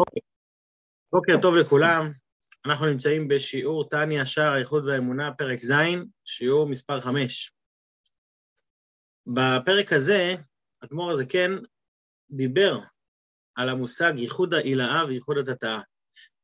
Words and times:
בוקר. 0.00 0.20
בוקר 1.12 1.32
טוב 1.42 1.54
לכולם, 1.54 2.12
אנחנו 2.66 2.86
נמצאים 2.86 3.28
בשיעור 3.28 3.88
טניה, 3.88 4.26
שער 4.26 4.52
האיחוד 4.52 4.86
והאמונה, 4.86 5.34
פרק 5.38 5.64
ז', 5.64 5.72
שיעור 6.24 6.68
מספר 6.68 7.00
5. 7.00 7.52
בפרק 9.26 9.92
הזה, 9.92 10.34
אדמו"ר 10.84 11.10
הזה 11.10 11.26
כן 11.26 11.50
דיבר 12.30 12.76
על 13.54 13.68
המושג 13.68 14.12
ייחוד 14.16 14.54
העילאה 14.54 15.04
וייחוד 15.08 15.36
התתאה, 15.38 15.80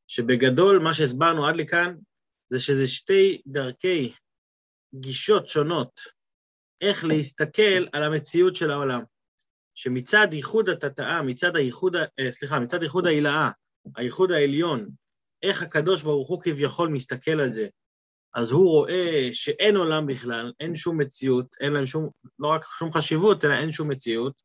שבגדול 0.06 0.78
מה 0.78 0.94
שהסברנו 0.94 1.46
עד 1.46 1.56
לכאן 1.56 1.96
זה 2.48 2.60
שזה 2.60 2.86
שתי 2.86 3.42
דרכי 3.46 4.12
גישות 4.94 5.48
שונות 5.48 6.00
איך 6.80 7.04
להסתכל 7.04 7.86
על 7.92 8.02
המציאות 8.02 8.56
של 8.56 8.70
העולם. 8.70 9.02
שמצד 9.76 10.28
ייחוד 10.32 10.68
התתאה, 10.68 11.22
מצד 11.22 11.56
הייחוד, 11.56 11.96
אה, 11.96 12.30
סליחה, 12.30 12.60
מצד 12.60 12.82
ייחוד 12.82 13.06
העילאה, 13.06 13.50
הייחוד 13.96 14.32
העליון, 14.32 14.88
איך 15.42 15.62
הקדוש 15.62 16.02
ברוך 16.02 16.28
הוא 16.28 16.42
כביכול 16.42 16.88
מסתכל 16.88 17.40
על 17.40 17.50
זה, 17.50 17.68
אז 18.34 18.50
הוא 18.50 18.70
רואה 18.70 19.28
שאין 19.32 19.76
עולם 19.76 20.06
בכלל, 20.06 20.52
אין 20.60 20.76
שום 20.76 21.00
מציאות, 21.00 21.46
אין 21.60 21.72
להם 21.72 21.86
שום, 21.86 22.08
לא 22.38 22.48
רק 22.48 22.64
שום 22.78 22.92
חשיבות, 22.92 23.44
אלא 23.44 23.54
אין 23.54 23.72
שום 23.72 23.88
מציאות. 23.88 24.42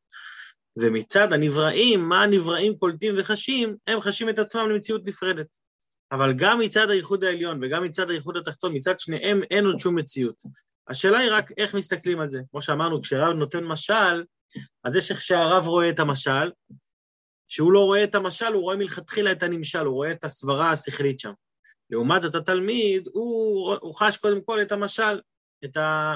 ומצד 0.77 1.33
הנבראים, 1.33 2.09
מה 2.09 2.23
הנבראים 2.23 2.77
קולטים 2.77 3.15
וחשים? 3.17 3.75
הם 3.87 4.01
חשים 4.01 4.29
את 4.29 4.39
עצמם 4.39 4.69
למציאות 4.69 5.05
נפרדת. 5.05 5.57
אבל 6.11 6.33
גם 6.33 6.59
מצד 6.59 6.89
הייחוד 6.89 7.23
העליון 7.23 7.59
וגם 7.63 7.83
מצד 7.83 8.09
הייחוד 8.09 8.37
התחתון, 8.37 8.75
מצד 8.75 8.99
שניהם 8.99 9.41
אין 9.51 9.65
עוד 9.65 9.79
שום 9.79 9.95
מציאות. 9.95 10.43
השאלה 10.87 11.19
היא 11.19 11.31
רק 11.31 11.51
איך 11.57 11.75
מסתכלים 11.75 12.19
על 12.19 12.29
זה. 12.29 12.41
כמו 12.51 12.61
שאמרנו, 12.61 13.01
כשרב 13.01 13.33
נותן 13.35 13.63
משל, 13.63 14.23
אז 14.83 14.95
יש 14.95 15.11
איך 15.11 15.21
שהרב 15.21 15.67
רואה 15.67 15.89
את 15.89 15.99
המשל, 15.99 16.51
שהוא 17.47 17.71
לא 17.71 17.79
רואה 17.79 18.03
את 18.03 18.15
המשל, 18.15 18.53
הוא 18.53 18.61
רואה 18.61 18.75
מלכתחילה 18.75 19.31
את 19.31 19.43
הנמשל, 19.43 19.85
הוא 19.85 19.95
רואה 19.95 20.11
את 20.11 20.23
הסברה 20.23 20.71
השכלית 20.71 21.19
שם. 21.19 21.31
לעומת 21.89 22.21
זאת, 22.21 22.35
התלמיד, 22.35 23.07
הוא, 23.11 23.75
הוא 23.81 23.95
חש 23.95 24.17
קודם 24.17 24.41
כל 24.41 24.61
את 24.61 24.71
המשל, 24.71 25.19
את, 25.65 25.77
ה, 25.77 26.15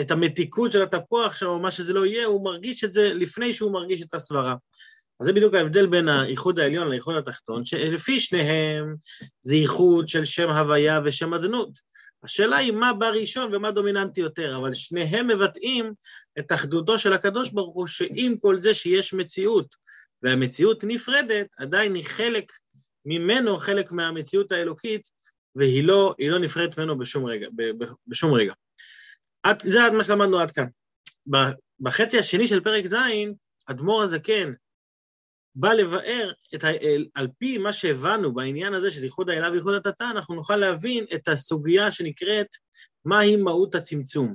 את 0.00 0.10
המתיקות 0.10 0.72
של 0.72 0.82
התפוח 0.82 1.36
שלו, 1.36 1.58
מה 1.58 1.70
שזה 1.70 1.92
לא 1.92 2.06
יהיה, 2.06 2.26
הוא 2.26 2.44
מרגיש 2.44 2.84
את 2.84 2.92
זה 2.92 3.08
לפני 3.14 3.52
שהוא 3.52 3.72
מרגיש 3.72 4.02
את 4.02 4.14
הסברה. 4.14 4.54
אז 5.20 5.26
זה 5.26 5.32
בדיוק 5.32 5.54
ההבדל 5.54 5.86
בין 5.86 6.08
האיחוד 6.08 6.60
העליון 6.60 6.88
לאיחוד 6.88 7.16
התחתון, 7.16 7.64
שלפי 7.64 8.20
שניהם 8.20 8.94
זה 9.42 9.54
איחוד 9.54 10.08
של 10.08 10.24
שם 10.24 10.50
הוויה 10.50 11.00
ושם 11.04 11.34
אדנות. 11.34 11.70
השאלה 12.22 12.56
היא 12.56 12.72
מה 12.72 12.92
בא 12.92 13.08
ראשון 13.08 13.54
ומה 13.54 13.70
דומיננטי 13.70 14.20
יותר, 14.20 14.56
אבל 14.56 14.74
שניהם 14.74 15.28
מבטאים 15.28 15.92
את 16.38 16.52
אחדותו 16.52 16.98
של 16.98 17.12
הקדוש 17.12 17.50
ברוך 17.50 17.74
הוא, 17.74 17.86
שעם 17.86 18.36
כל 18.40 18.60
זה 18.60 18.74
שיש 18.74 19.14
מציאות, 19.14 19.76
והמציאות 20.22 20.84
נפרדת, 20.84 21.46
עדיין 21.58 21.94
היא 21.94 22.04
חלק 22.04 22.52
ממנו, 23.04 23.56
חלק 23.56 23.92
מהמציאות 23.92 24.52
האלוקית, 24.52 25.08
והיא 25.56 25.84
לא, 25.84 26.14
לא 26.18 26.38
נפרדת 26.38 26.78
ממנו 26.78 26.98
בשום 26.98 27.26
רגע. 27.26 27.48
בשום 28.06 28.34
רגע. 28.34 28.52
עד, 29.42 29.62
זה 29.62 29.80
מה 29.92 30.04
שלמדנו 30.04 30.40
עד 30.40 30.50
כאן. 30.50 30.66
בחצי 31.80 32.18
השני 32.18 32.46
של 32.46 32.60
פרק 32.60 32.86
ז', 32.86 32.94
אדמו"ר 33.66 34.02
הזקן 34.02 34.52
בא 35.60 35.72
לבאר, 35.72 36.32
את 36.54 36.64
ה, 36.64 36.68
על 37.14 37.28
פי 37.38 37.58
מה 37.58 37.72
שהבנו 37.72 38.34
בעניין 38.34 38.74
הזה 38.74 38.90
של 38.90 39.04
ייחוד 39.04 39.30
האלה 39.30 39.50
וייחוד 39.50 39.74
התתא, 39.74 40.04
אנחנו 40.10 40.34
נוכל 40.34 40.56
להבין 40.56 41.04
את 41.14 41.28
הסוגיה 41.28 41.92
שנקראת 41.92 42.46
מהי 43.04 43.36
מהות 43.36 43.74
הצמצום. 43.74 44.34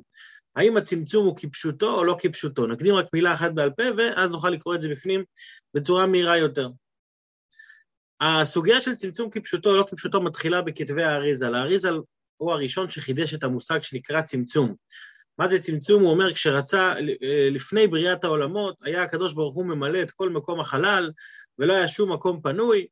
האם 0.56 0.78
הצמצום 0.78 1.26
הוא 1.26 1.38
כפשוטו 1.38 1.96
או 1.96 2.04
לא 2.04 2.16
כפשוטו? 2.20 2.68
נקדים 2.68 2.96
רק 2.96 3.06
מילה 3.14 3.34
אחת 3.34 3.52
בעל 3.52 3.70
פה, 3.70 3.84
ואז 3.98 4.30
נוכל 4.30 4.50
לקרוא 4.50 4.76
את 4.76 4.82
זה 4.82 4.90
בפנים 4.90 5.24
בצורה 5.74 6.06
מהירה 6.06 6.38
יותר. 6.38 6.70
הסוגיה 8.22 8.82
של 8.82 8.96
צמצום 8.96 9.30
כפשוטו 9.30 9.70
או 9.70 9.78
לא 9.78 9.86
כפשוטו 9.90 10.22
מתחילה 10.22 10.62
בכתבי 10.62 11.04
האריזל. 11.04 11.56
האריזל 11.56 11.96
הוא 12.38 12.52
הראשון 12.52 12.90
שחידש 12.90 13.34
את 13.34 13.44
המושג 13.44 13.84
שנקרא 13.84 14.22
צמצום. 14.22 14.76
מה 15.40 15.48
זה 15.48 15.60
צמצום? 15.60 16.02
הוא 16.02 16.12
אומר, 16.12 16.34
כשרצה, 16.34 16.94
לפני 17.52 17.88
בריאת 17.88 18.24
העולמות, 18.24 18.76
היה 18.84 19.04
הקדוש 19.04 19.34
ברוך 19.34 19.56
הוא 19.56 19.66
ממלא 19.66 20.02
את 20.02 20.12
כל 20.12 20.30
מקום 20.30 20.60
החלל, 20.60 21.12
ולא 21.60 21.74
היה 21.74 21.88
שום 21.88 22.12
מקום 22.12 22.42
פנוי, 22.42 22.88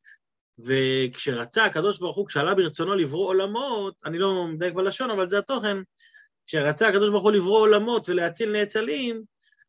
וכשרצה 0.60 1.66
הקדוש 1.66 2.00
ברוך 2.00 2.18
הוא, 2.18 2.28
כשעלה 2.28 2.56
ברצונו 2.56 2.96
לברוא 2.96 3.28
עולמות, 3.28 3.94
אני 4.06 4.20
לא 4.20 4.48
מדייק 4.48 4.74
בלשון, 4.74 5.12
אבל 5.12 5.30
זה 5.30 5.38
התוכן, 5.38 5.78
כשרצה 6.46 6.88
הקדוש 6.88 7.10
ברוך 7.10 7.24
הוא 7.24 7.32
לברוא 7.32 7.60
עולמות 7.60 8.10
ולהציל 8.10 8.52
נאצלים, 8.52 9.24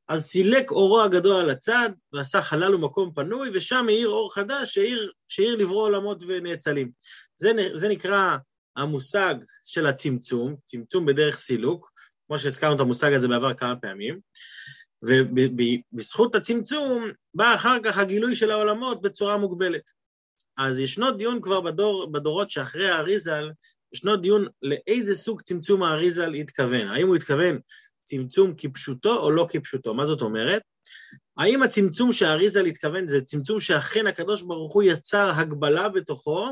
אז 0.09 0.25
סילק 0.25 0.71
אורו 0.71 1.03
הגדול 1.03 1.37
על 1.37 1.51
הצד, 1.51 1.91
ועשה 2.13 2.43
חלל 2.43 2.75
ומקום 2.75 3.13
פנוי, 3.15 3.51
ושם 3.55 3.87
האיר 3.89 4.09
אור 4.09 4.35
חדש 4.35 4.75
שהאיר, 4.75 5.13
שהאיר 5.29 5.57
לברוא 5.57 5.83
עולמות 5.83 6.23
ונאצלים. 6.27 6.91
זה, 7.37 7.53
זה 7.75 7.89
נקרא 7.89 8.37
המושג 8.77 9.35
של 9.67 9.87
הצמצום, 9.87 10.57
צמצום 10.65 11.07
בדרך 11.07 11.39
סילוק, 11.39 11.94
כמו 12.27 12.39
שהזכרנו 12.39 12.75
את 12.77 12.81
המושג 12.81 13.13
הזה 13.13 13.29
בעבר 13.29 13.55
כמה 13.55 13.77
פעמים, 13.77 14.21
ובזכות 15.03 16.35
הצמצום 16.35 17.11
בא 17.35 17.55
אחר 17.55 17.77
כך 17.85 17.99
הגילוי 17.99 18.35
של 18.35 18.51
העולמות 18.51 19.03
בצורה 19.03 19.37
מוגבלת. 19.37 19.91
אז 20.57 20.79
ישנו 20.79 21.11
דיון 21.11 21.41
כבר 21.43 21.61
בדור, 21.61 22.13
בדורות 22.13 22.51
שאחרי 22.51 22.91
האריזל, 22.91 23.51
ישנו 23.93 24.17
דיון 24.17 24.47
לאיזה 24.63 25.15
סוג 25.15 25.43
צמצום 25.43 25.83
האריזל 25.83 26.35
התכוון. 26.35 26.89
האם 26.89 27.07
הוא 27.07 27.17
התכוון 27.17 27.59
צמצום 28.05 28.55
כפשוטו 28.57 29.17
או 29.17 29.31
לא 29.31 29.47
כפשוטו? 29.51 29.95
מה 29.95 30.07
זאת 30.07 30.21
אומרת? 30.21 30.63
האם 31.37 31.63
הצמצום 31.63 32.13
שהאריזל 32.13 32.67
התכוון 32.67 33.09
זה 33.09 33.21
צמצום 33.21 33.61
שאכן 33.61 34.07
הקדוש 34.07 34.43
ברוך 34.43 34.73
הוא 34.73 34.83
יצר 34.83 35.31
הגבלה 35.31 35.89
בתוכו, 35.89 36.49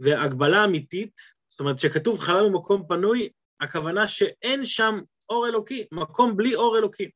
והגבלה 0.00 0.64
אמיתית, 0.64 1.20
זאת 1.48 1.60
אומרת 1.60 1.80
שכתוב 1.80 2.18
חלל 2.18 2.44
ומקום 2.44 2.82
פנוי, 2.88 3.28
הכוונה 3.64 4.08
שאין 4.08 4.64
שם 4.64 5.00
אור 5.28 5.46
אלוקי, 5.46 5.86
מקום 5.92 6.36
בלי 6.36 6.54
אור 6.54 6.78
אלוקי. 6.78 7.10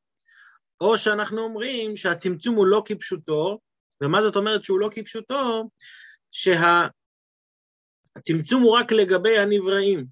או 0.81 0.97
שאנחנו 0.97 1.41
אומרים 1.41 1.97
שהצמצום 1.97 2.55
הוא 2.55 2.67
לא 2.67 2.83
כפשוטו, 2.85 3.59
ומה 4.03 4.21
זאת 4.21 4.35
אומרת 4.35 4.63
שהוא 4.63 4.79
לא 4.79 4.89
כפשוטו? 4.91 5.69
שהצמצום 6.31 6.93
הוא 8.63 8.77
רק 8.77 8.91
לגבי 8.91 9.37
הנבראים, 9.37 10.05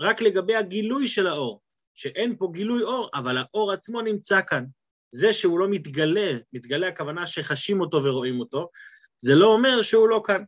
רק 0.00 0.22
לגבי 0.22 0.54
הגילוי 0.54 1.08
של 1.08 1.26
האור, 1.26 1.60
שאין 1.94 2.36
פה 2.38 2.48
גילוי 2.52 2.82
אור, 2.82 3.10
אבל 3.14 3.38
האור 3.38 3.72
עצמו 3.72 4.02
נמצא 4.02 4.40
כאן. 4.46 4.64
זה 5.10 5.32
שהוא 5.32 5.58
לא 5.58 5.68
מתגלה, 5.70 6.32
מתגלה 6.52 6.88
הכוונה 6.88 7.26
שחשים 7.26 7.80
אותו 7.80 8.04
ורואים 8.04 8.40
אותו, 8.40 8.68
זה 9.18 9.34
לא 9.34 9.52
אומר 9.52 9.82
שהוא 9.82 10.08
לא 10.08 10.22
כאן. 10.26 10.44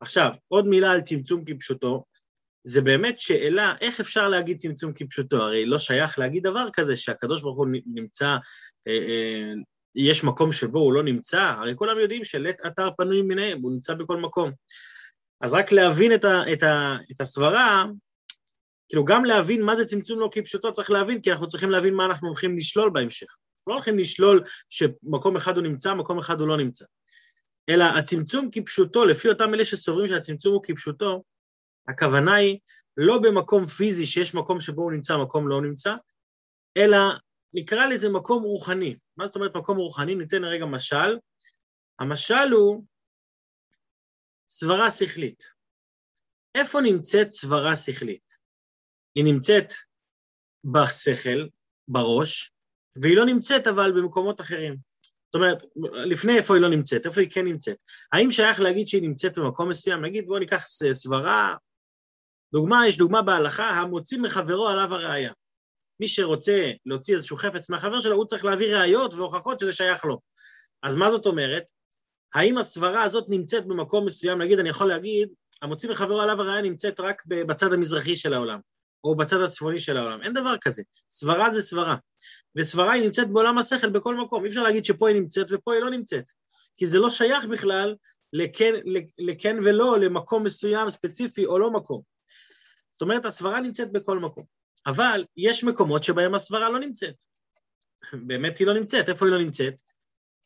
עכשיו, 0.00 0.30
עוד 0.48 0.66
מילה 0.66 0.92
על 0.92 1.00
צמצום 1.00 1.44
כפשוטו, 1.44 2.04
זה 2.64 2.80
באמת 2.80 3.18
שאלה, 3.18 3.74
איך 3.80 4.00
אפשר 4.00 4.28
להגיד 4.28 4.58
צמצום 4.58 4.92
כפשוטו? 4.92 5.36
הרי 5.36 5.66
לא 5.66 5.78
שייך 5.78 6.18
להגיד 6.18 6.42
דבר 6.42 6.68
כזה 6.72 6.96
שהקדוש 6.96 7.42
ברוך 7.42 7.56
הוא 7.56 7.66
נמצא, 7.86 8.36
אה, 8.88 8.98
אה, 9.08 9.52
יש 9.94 10.24
מקום 10.24 10.52
שבו 10.52 10.78
הוא 10.78 10.92
לא 10.92 11.02
נמצא, 11.02 11.40
הרי 11.40 11.72
כולם 11.76 11.98
יודעים 11.98 12.24
שלט 12.24 12.56
אתר 12.66 12.88
פנוי 12.96 13.22
מניהם, 13.22 13.62
הוא 13.62 13.72
נמצא 13.72 13.94
בכל 13.94 14.16
מקום. 14.16 14.50
אז 15.40 15.54
רק 15.54 15.72
להבין 15.72 16.14
את, 16.14 16.24
ה, 16.24 16.52
את, 16.52 16.62
ה, 16.62 16.96
את 17.12 17.20
הסברה, 17.20 17.84
כאילו 18.88 19.04
גם 19.04 19.24
להבין 19.24 19.62
מה 19.62 19.76
זה 19.76 19.84
צמצום 19.84 20.20
לא 20.20 20.28
כפשוטו 20.32 20.72
צריך 20.72 20.90
להבין, 20.90 21.20
כי 21.20 21.32
אנחנו 21.32 21.46
צריכים 21.48 21.70
להבין 21.70 21.94
מה 21.94 22.04
אנחנו 22.04 22.28
הולכים 22.28 22.56
לשלול 22.56 22.90
בהמשך. 22.90 23.36
לא 23.66 23.74
הולכים 23.74 23.98
לשלול 23.98 24.44
שמקום 24.70 25.36
אחד 25.36 25.56
הוא 25.56 25.64
נמצא, 25.64 25.94
מקום 25.94 26.18
אחד 26.18 26.40
הוא 26.40 26.48
לא 26.48 26.56
נמצא. 26.56 26.84
אלא 27.68 27.84
הצמצום 27.84 28.48
כפשוטו, 28.52 29.04
לפי 29.04 29.28
אותם 29.28 29.54
אלה 29.54 29.64
שסוברים 29.64 30.08
שהצמצום 30.08 30.54
הוא 30.54 30.62
כפשוטו, 30.64 31.22
הכוונה 31.88 32.34
היא 32.34 32.58
לא 32.96 33.18
במקום 33.22 33.66
פיזי 33.66 34.06
שיש 34.06 34.34
מקום 34.34 34.60
שבו 34.60 34.82
הוא 34.82 34.92
נמצא, 34.92 35.16
מקום 35.16 35.48
לא 35.48 35.62
נמצא, 35.62 35.94
אלא 36.76 36.98
נקרא 37.54 37.86
לזה 37.86 38.08
מקום 38.08 38.42
רוחני. 38.42 38.96
מה 39.16 39.26
זאת 39.26 39.36
אומרת 39.36 39.56
מקום 39.56 39.78
רוחני? 39.78 40.14
ניתן 40.14 40.44
רגע 40.44 40.64
משל. 40.64 41.18
המשל 41.98 42.52
הוא 42.52 42.84
סברה 44.48 44.90
שכלית. 44.90 45.42
איפה 46.54 46.80
נמצאת 46.80 47.32
סברה 47.32 47.76
שכלית? 47.76 48.38
היא 49.14 49.24
נמצאת 49.24 49.72
בשכל, 50.64 51.48
בראש, 51.88 52.52
והיא 52.96 53.16
לא 53.16 53.26
נמצאת 53.26 53.66
אבל 53.66 53.92
במקומות 53.92 54.40
אחרים. 54.40 54.76
זאת 55.26 55.34
אומרת, 55.34 55.62
לפני 56.10 56.36
איפה 56.36 56.54
היא 56.54 56.62
לא 56.62 56.70
נמצאת, 56.70 57.06
איפה 57.06 57.20
היא 57.20 57.30
כן 57.30 57.44
נמצאת. 57.44 57.76
האם 58.12 58.30
שייך 58.30 58.60
להגיד 58.60 58.88
שהיא 58.88 59.02
נמצאת 59.02 59.38
במקום 59.38 59.68
מסוים? 59.68 60.04
נגיד, 60.04 60.26
בואו 60.26 60.38
ניקח 60.38 60.64
סברה 60.92 61.56
דוגמה, 62.52 62.88
יש 62.88 62.96
דוגמה 62.96 63.22
בהלכה, 63.22 63.70
המוציא 63.70 64.18
מחברו 64.18 64.68
עליו 64.68 64.94
הראייה. 64.94 65.32
מי 66.00 66.08
שרוצה 66.08 66.70
להוציא 66.86 67.14
איזשהו 67.14 67.36
חפץ 67.36 67.70
מהחבר 67.70 68.00
שלו, 68.00 68.16
הוא 68.16 68.24
צריך 68.24 68.44
להביא 68.44 68.76
ראיות 68.76 69.14
והוכחות 69.14 69.58
שזה 69.58 69.72
שייך 69.72 70.04
לו. 70.04 70.18
אז 70.82 70.96
מה 70.96 71.10
זאת 71.10 71.26
אומרת? 71.26 71.62
האם 72.34 72.58
הסברה 72.58 73.02
הזאת 73.02 73.26
נמצאת 73.28 73.66
במקום 73.66 74.06
מסוים? 74.06 74.42
נגיד, 74.42 74.58
אני 74.58 74.68
יכול 74.68 74.86
להגיד, 74.86 75.28
המוציא 75.62 75.90
מחברו 75.90 76.20
עליו 76.20 76.40
הראייה 76.40 76.62
נמצאת 76.62 77.00
רק 77.00 77.22
בצד 77.26 77.72
המזרחי 77.72 78.16
של 78.16 78.34
העולם, 78.34 78.60
או 79.04 79.16
בצד 79.16 79.40
הצפוני 79.40 79.80
של 79.80 79.96
העולם. 79.96 80.22
אין 80.22 80.32
דבר 80.32 80.54
כזה. 80.60 80.82
סברה 81.10 81.50
זה 81.50 81.62
סברה. 81.62 81.96
וסברה 82.56 82.92
היא 82.92 83.02
נמצאת 83.02 83.30
בעולם 83.30 83.58
השכל 83.58 83.88
בכל 83.88 84.16
מקום. 84.16 84.44
אי 84.44 84.48
אפשר 84.48 84.62
להגיד 84.62 84.84
שפה 84.84 85.08
היא 85.08 85.20
נמצאת 85.20 85.46
ופה 85.50 85.74
היא 85.74 85.82
לא 85.82 85.90
נמצאת. 85.90 86.24
כי 86.76 86.86
זה 86.86 86.98
לא 86.98 87.10
שייך 87.10 87.44
בכלל 87.44 87.94
לכן, 88.32 88.74
לכן 89.18 89.56
ולא, 89.64 89.98
למקום 89.98 90.44
מסוים 90.44 90.90
ספציפי 90.90 91.46
או 91.46 91.58
לא 91.58 91.70
מקום. 91.70 92.17
זאת 92.98 93.02
אומרת, 93.02 93.26
הסברה 93.26 93.60
נמצאת 93.60 93.92
בכל 93.92 94.18
מקום. 94.18 94.44
אבל 94.86 95.24
יש 95.36 95.64
מקומות 95.64 96.02
שבהם 96.02 96.34
הסברה 96.34 96.70
לא 96.70 96.80
נמצאת. 96.80 97.14
באמת 98.12 98.58
היא 98.58 98.66
לא 98.66 98.74
נמצאת. 98.74 99.08
איפה 99.08 99.26
היא 99.26 99.32
לא 99.32 99.38
נמצאת? 99.38 99.82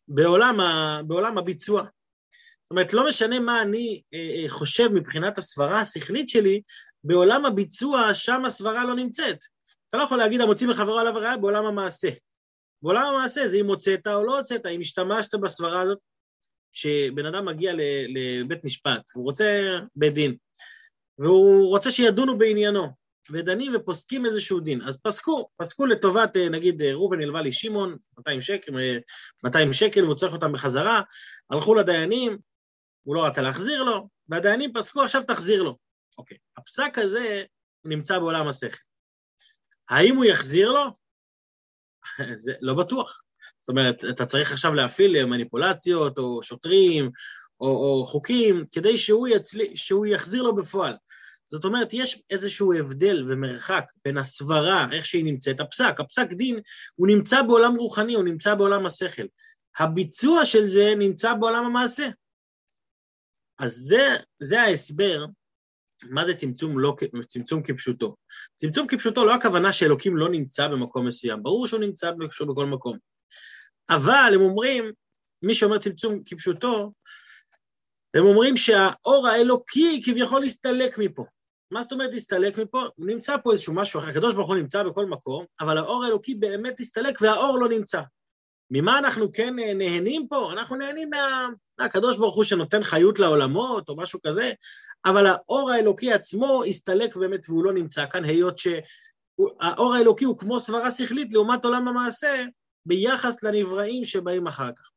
בעולם, 0.09 0.61
ה, 0.61 1.01
בעולם 1.07 1.39
הביצוע. 1.39 1.83
זאת 2.63 2.71
אומרת, 2.71 2.93
לא 2.93 3.09
משנה 3.09 3.41
מה 3.41 3.63
אני 3.63 4.03
אה, 4.15 4.43
אה, 4.43 4.49
חושב 4.49 4.89
מבחינת 4.89 5.39
הסברה 5.39 5.81
השכלית 5.81 6.29
שלי, 6.29 6.63
בעולם 7.05 7.47
הביצוע, 7.47 8.15
שם 8.15 8.45
הסברה 8.45 8.85
לא 8.85 8.97
נמצאת. 8.97 9.39
אתה 9.89 9.99
לא 9.99 10.03
יכול 10.03 10.19
להגיד, 10.19 10.41
המוציא 10.41 10.69
מחברו 10.69 10.99
עליו 10.99 11.17
הראיה 11.17 11.37
בעולם 11.37 11.67
המעשה. 11.67 12.09
בעולם 12.83 13.15
המעשה 13.15 13.49
זה 13.49 13.57
אם 13.57 13.67
הוצאת 13.67 14.07
או 14.07 14.25
לא 14.25 14.39
הוצאת, 14.39 14.67
אם 14.67 14.81
השתמשת 14.81 15.35
בסברה 15.35 15.81
הזאת. 15.81 15.99
כשבן 16.73 17.27
אדם 17.27 17.45
מגיע 17.45 17.73
לבית 18.09 18.65
משפט, 18.65 19.11
הוא 19.15 19.25
רוצה 19.25 19.79
בית 19.97 20.15
דין, 20.15 20.37
והוא 21.23 21.69
רוצה 21.69 21.91
שידונו 21.91 22.39
בעניינו, 22.39 22.89
ודנים 23.31 23.73
ופוסקים 23.75 24.27
איזשהו 24.27 24.61
דין. 24.61 24.83
אז 24.83 25.01
פסקו, 25.03 25.49
פסקו 25.57 25.87
לטובת, 25.87 26.37
אה, 26.37 26.49
נגיד, 26.49 26.83
אה, 26.83 26.93
ראובן 26.93 27.21
הלווה 27.21 27.43
לי 27.43 27.53
שמעון, 27.53 27.97
200 28.19 28.41
שקל, 28.41 28.73
200 29.45 29.73
שקל, 29.73 30.05
והוא 30.05 30.15
צריך 30.15 30.33
אותם 30.33 30.53
בחזרה, 30.53 31.03
הלכו 31.51 31.75
לדיינים, 31.75 32.39
הוא 33.03 33.15
לא 33.15 33.27
רצה 33.27 33.43
להחזיר 33.43 33.83
לו, 33.83 34.09
והדיינים 34.29 34.73
פסקו, 34.73 35.03
עכשיו 35.03 35.23
תחזיר 35.23 35.63
לו. 35.63 35.77
אוקיי, 36.19 36.37
הפסק 36.57 36.99
הזה 36.99 37.45
נמצא 37.85 38.19
בעולם 38.19 38.49
השכל. 38.49 38.79
האם 39.89 40.17
הוא 40.17 40.25
יחזיר 40.25 40.73
לו? 40.73 40.85
זה 42.45 42.53
לא 42.61 42.75
בטוח. 42.75 43.23
זאת 43.61 43.69
אומרת, 43.69 44.05
אתה 44.11 44.27
צריך 44.27 44.53
עכשיו 44.53 44.75
להפעיל 44.75 45.25
מניפולציות, 45.25 46.19
או 46.19 46.43
שוטרים, 46.43 47.11
או, 47.61 47.67
או 47.67 48.07
חוקים, 48.07 48.65
כדי 48.73 48.99
שהוא, 48.99 49.29
יצלי, 49.29 49.77
שהוא 49.77 50.07
יחזיר 50.07 50.43
לו 50.43 50.55
בפועל. 50.55 50.95
זאת 51.53 51.65
אומרת, 51.65 51.89
יש 51.93 52.23
איזשהו 52.31 52.73
הבדל 52.73 53.33
ומרחק 53.33 53.85
בין 54.05 54.19
הסברה, 54.19 54.87
איך 54.93 55.07
שהיא 55.07 55.25
נמצאת, 55.25 55.61
הפסק, 55.61 55.95
הפסק 55.99 56.33
דין, 56.33 56.61
הוא 56.95 57.09
נמצא 57.09 57.43
בעולם 57.43 57.77
רוחני, 57.77 58.15
הוא 58.15 58.25
נמצא 58.25 58.55
בעולם 58.55 58.87
השכל. 58.87 59.23
הביצוע 59.79 60.45
של 60.45 60.69
זה 60.69 60.95
נמצא 60.99 61.35
בעולם 61.35 61.65
המעשה. 61.65 62.09
אז 63.59 63.73
זה, 63.73 64.17
זה 64.41 64.61
ההסבר, 64.61 65.27
מה 66.11 66.25
זה 66.25 66.35
צמצום, 66.35 66.79
לא, 66.79 66.97
צמצום 67.27 67.63
כפשוטו. 67.63 68.17
צמצום 68.57 68.87
כפשוטו 68.87 69.25
לא 69.25 69.35
הכוונה 69.35 69.73
שאלוקים 69.73 70.17
לא 70.17 70.31
נמצא 70.31 70.69
במקום 70.69 71.07
מסוים, 71.07 71.43
ברור 71.43 71.67
שהוא 71.67 71.81
נמצא 71.81 72.11
בכל 72.49 72.67
מקום. 72.67 72.99
אבל 73.91 74.33
הם 74.35 74.41
אומרים, 74.41 74.93
מי 75.43 75.55
שאומר 75.55 75.79
צמצום 75.79 76.23
כפשוטו, 76.27 76.93
הם 78.15 78.25
אומרים 78.25 78.57
שהאור 78.57 79.29
האלוקי 79.29 80.03
כביכול 80.05 80.45
הסתלק 80.45 80.99
מפה. 80.99 81.25
מה 81.71 81.83
זאת 81.83 81.93
אומרת 81.93 82.15
הסתלק 82.15 82.59
מפה? 82.59 82.83
הוא 82.97 83.07
נמצא 83.07 83.37
פה 83.37 83.53
איזשהו 83.53 83.75
משהו 83.75 84.01
אחר, 84.01 84.09
הקדוש 84.09 84.35
ברוך 84.35 84.49
הוא 84.49 84.57
נמצא 84.57 84.83
בכל 84.83 85.07
מקום, 85.07 85.45
אבל 85.61 85.79
האור 85.79 86.05
האלוקי 86.05 86.35
באמת 86.35 86.81
הסתלק 86.81 87.19
והאור 87.21 87.59
לא 87.59 87.69
נמצא. 87.69 88.03
ממה 88.71 88.99
אנחנו 88.99 89.33
כן 89.33 89.57
נהנים 89.57 90.29
פה? 90.29 90.53
אנחנו 90.53 90.77
נהנים 90.77 91.11
מה... 91.11 91.49
מהקדוש 91.79 92.17
ברוך 92.17 92.35
הוא 92.35 92.45
שנותן 92.45 92.83
חיות 92.83 93.19
לעולמות 93.19 93.89
או 93.89 93.97
משהו 93.97 94.21
כזה, 94.27 94.53
אבל 95.05 95.27
האור 95.27 95.71
האלוקי 95.71 96.13
עצמו 96.13 96.63
הסתלק 96.65 97.17
באמת 97.17 97.49
והוא 97.49 97.65
לא 97.65 97.73
נמצא 97.73 98.07
כאן, 98.11 98.25
היות 98.25 98.59
שהאור 98.59 99.95
האלוקי 99.95 100.25
הוא 100.25 100.39
כמו 100.39 100.61
סברה 100.61 100.91
שכלית 100.91 101.33
לעומת 101.33 101.65
עולם 101.65 101.89
המעשה, 101.89 102.45
ביחס 102.87 103.43
לנבראים 103.43 104.05
שבאים 104.05 104.47
אחר 104.47 104.71
כך. 104.77 104.91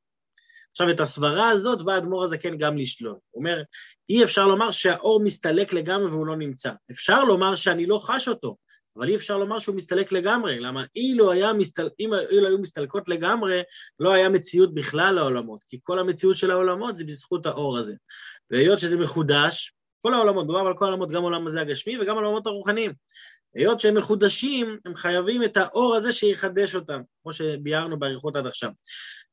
עכשיו, 0.75 0.89
את 0.89 0.99
הסברה 0.99 1.49
הזאת 1.49 1.81
בא 1.81 1.93
האדמו"ר 1.93 2.23
הזקן 2.23 2.57
גם 2.57 2.77
לשלול. 2.77 3.15
הוא 3.31 3.39
אומר, 3.39 3.61
אי 4.09 4.23
אפשר 4.23 4.47
לומר 4.47 4.71
שהאור 4.71 5.23
מסתלק 5.23 5.73
לגמרי 5.73 6.07
והוא 6.07 6.27
לא 6.27 6.35
נמצא. 6.35 6.71
אפשר 6.91 7.23
לומר 7.23 7.55
שאני 7.55 7.85
לא 7.85 7.97
חש 7.97 8.27
אותו, 8.27 8.55
אבל 8.97 9.09
אי 9.09 9.15
אפשר 9.15 9.37
לומר 9.37 9.59
שהוא 9.59 9.75
מסתלק 9.75 10.11
לגמרי. 10.11 10.59
למה 10.59 10.83
אילו, 10.95 11.31
היה 11.31 11.53
מסתל... 11.53 11.89
אם 11.99 12.13
אילו 12.13 12.47
היו 12.47 12.57
מסתלקות 12.57 13.09
לגמרי, 13.09 13.61
לא 13.99 14.13
היה 14.13 14.29
מציאות 14.29 14.73
בכלל 14.73 15.15
לעולמות, 15.15 15.63
כי 15.67 15.79
כל 15.83 15.99
המציאות 15.99 16.37
של 16.37 16.51
העולמות 16.51 16.97
זה 16.97 17.05
בזכות 17.05 17.45
האור 17.45 17.77
הזה. 17.77 17.93
והיות 18.51 18.79
שזה 18.79 18.97
מחודש, 18.97 19.73
כל 20.01 20.13
העולמות, 20.13 20.43
מדובר 20.43 20.59
על 20.59 20.77
כל 20.77 20.85
העולמות, 20.85 21.09
גם 21.09 21.21
העולם 21.21 21.47
הזה 21.47 21.61
הגשמי 21.61 21.97
וגם 21.97 22.17
העולמות 22.17 22.47
הרוחניים. 22.47 22.93
היות 23.55 23.81
שהם 23.81 23.97
מחודשים, 23.97 24.77
הם 24.85 24.95
חייבים 24.95 25.43
את 25.43 25.57
האור 25.57 25.95
הזה 25.95 26.13
שיחדש 26.13 26.75
אותם, 26.75 27.01
כמו 27.23 27.33
שביארנו 27.33 27.99
באריכות 27.99 28.35
עד 28.35 28.47
עכשיו. 28.47 28.69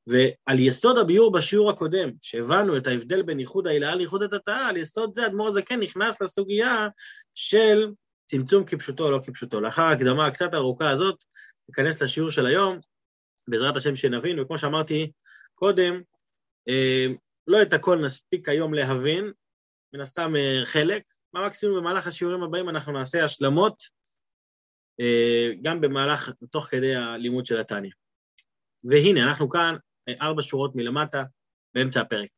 ועל 0.07 0.59
יסוד 0.59 0.99
הביאור 0.99 1.33
בשיעור 1.33 1.71
הקודם, 1.71 2.11
שהבנו 2.23 2.77
את 2.77 2.87
ההבדל 2.87 3.23
בין 3.23 3.41
ייחוד 3.41 3.67
ההילאה 3.67 3.95
לייחוד 3.95 4.23
התתאה, 4.23 4.69
על 4.69 4.77
יסוד 4.77 5.15
זה 5.15 5.27
אדמו"ר 5.27 5.49
הזקן 5.49 5.81
נכנס 5.81 6.23
לסוגיה 6.23 6.89
של 7.35 7.91
צמצום 8.27 8.65
כפשוטו 8.65 9.07
או 9.07 9.11
לא 9.11 9.21
כפשוטו. 9.25 9.61
לאחר 9.61 9.83
ההקדמה 9.83 10.27
הקצת 10.27 10.55
ארוכה 10.55 10.91
הזאת, 10.91 11.25
ניכנס 11.69 12.03
לשיעור 12.03 12.31
של 12.31 12.47
היום, 12.47 12.79
בעזרת 13.49 13.77
השם 13.77 13.97
שנבין, 13.97 14.41
וכמו 14.41 14.59
שאמרתי 14.59 15.13
קודם, 15.55 16.03
אה, 16.69 17.07
לא 17.47 17.63
את 17.63 17.73
הכל 17.73 17.99
נספיק 17.99 18.49
היום 18.49 18.75
להבין, 18.75 19.33
מן 19.95 20.01
הסתם 20.01 20.37
אה, 20.37 20.61
חלק, 20.65 21.03
מקסימום 21.35 21.77
במהלך 21.77 22.07
השיעורים 22.07 22.43
הבאים 22.43 22.69
אנחנו 22.69 22.93
נעשה 22.93 23.25
השלמות 23.25 23.83
אה, 25.01 25.51
גם 25.63 25.81
במהלך, 25.81 26.31
תוך 26.51 26.65
כדי 26.65 26.95
הלימוד 26.95 27.47
של 27.47 27.61
התניא. 27.61 27.91
והנה, 28.85 29.23
אנחנו 29.23 29.49
כאן 29.49 29.77
ארבע 30.09 30.43
שורות 30.43 30.73
מלמטה, 30.75 31.23
באמצע 31.75 32.01
הפרק. 32.01 32.29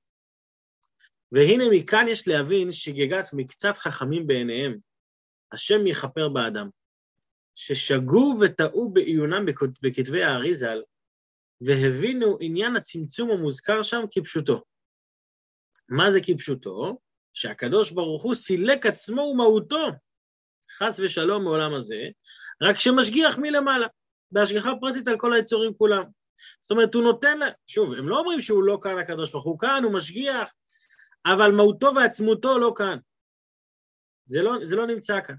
והנה 1.33 1.65
מכאן 1.73 2.07
יש 2.09 2.29
להבין 2.29 2.73
שגגת 2.73 3.27
מקצת 3.33 3.79
חכמים 3.79 4.27
בעיניהם, 4.27 4.79
השם 5.53 5.87
יכפר 5.87 6.29
באדם, 6.29 6.69
ששגו 7.55 8.37
וטעו 8.41 8.93
בעיונם 8.93 9.47
בכתבי 9.83 10.23
האריזל, 10.23 10.83
והבינו 11.61 12.37
עניין 12.41 12.77
הצמצום 12.77 13.31
המוזכר 13.31 13.83
שם 13.83 14.05
כפשוטו. 14.11 14.63
מה 15.89 16.11
זה 16.11 16.19
כפשוטו? 16.23 16.99
שהקדוש 17.33 17.93
ברוך 17.93 18.23
הוא 18.23 18.35
סילק 18.35 18.87
עצמו 18.87 19.23
ומהותו, 19.23 19.87
חס 20.79 21.01
ושלום 21.05 21.45
מעולם 21.45 21.75
הזה, 21.75 22.03
רק 22.63 22.77
שמשגיח 22.77 23.39
מלמעלה, 23.39 23.87
בהשגחה 24.33 24.71
פרטית 24.81 25.09
על 25.09 25.19
כל 25.19 25.35
היצורים 25.35 25.75
כולם. 25.75 26.05
זאת 26.63 26.71
אומרת, 26.71 26.95
הוא 26.95 27.03
נותן 27.03 27.39
שוב, 27.67 27.93
הם 27.93 28.09
לא 28.09 28.19
אומרים 28.19 28.41
שהוא 28.41 28.65
לא 28.65 28.79
כאן 28.83 28.99
הקדוש 28.99 29.33
ברוך 29.33 29.45
הוא 29.45 29.59
כאן, 29.59 29.81
הוא 29.85 29.95
משגיח, 29.95 30.53
אבל 31.27 31.51
מהותו 31.57 31.87
ועצמותו 31.97 32.59
לא 32.59 32.75
כאן. 32.77 32.99
זה 34.25 34.43
לא, 34.43 34.53
זה 34.65 34.77
לא 34.77 34.87
נמצא 34.87 35.21
כאן. 35.27 35.35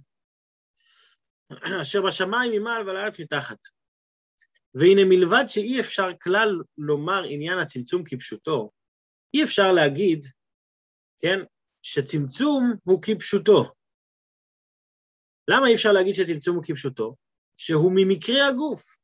אשר 1.81 2.01
בשמיים 2.08 2.51
ממעל 2.51 2.88
ועל 2.88 2.98
הארץ 2.98 3.20
מתחת. 3.20 3.58
והנה 4.74 5.01
מלבד 5.10 5.43
שאי 5.48 5.79
אפשר 5.79 6.08
כלל 6.22 6.62
לומר 6.77 7.24
עניין 7.24 7.58
הצמצום 7.58 8.03
כפשוטו, 8.05 8.72
אי 9.34 9.43
אפשר 9.43 9.72
להגיד, 9.72 10.25
כן, 11.17 11.39
שצמצום 11.81 12.74
הוא 12.84 13.01
כפשוטו. 13.01 13.74
למה 15.48 15.67
אי 15.67 15.75
אפשר 15.75 15.91
להגיד 15.91 16.15
שצמצום 16.15 16.55
הוא 16.55 16.63
כפשוטו? 16.67 17.15
שהוא 17.58 17.91
ממקרה 17.96 18.48
הגוף. 18.48 18.98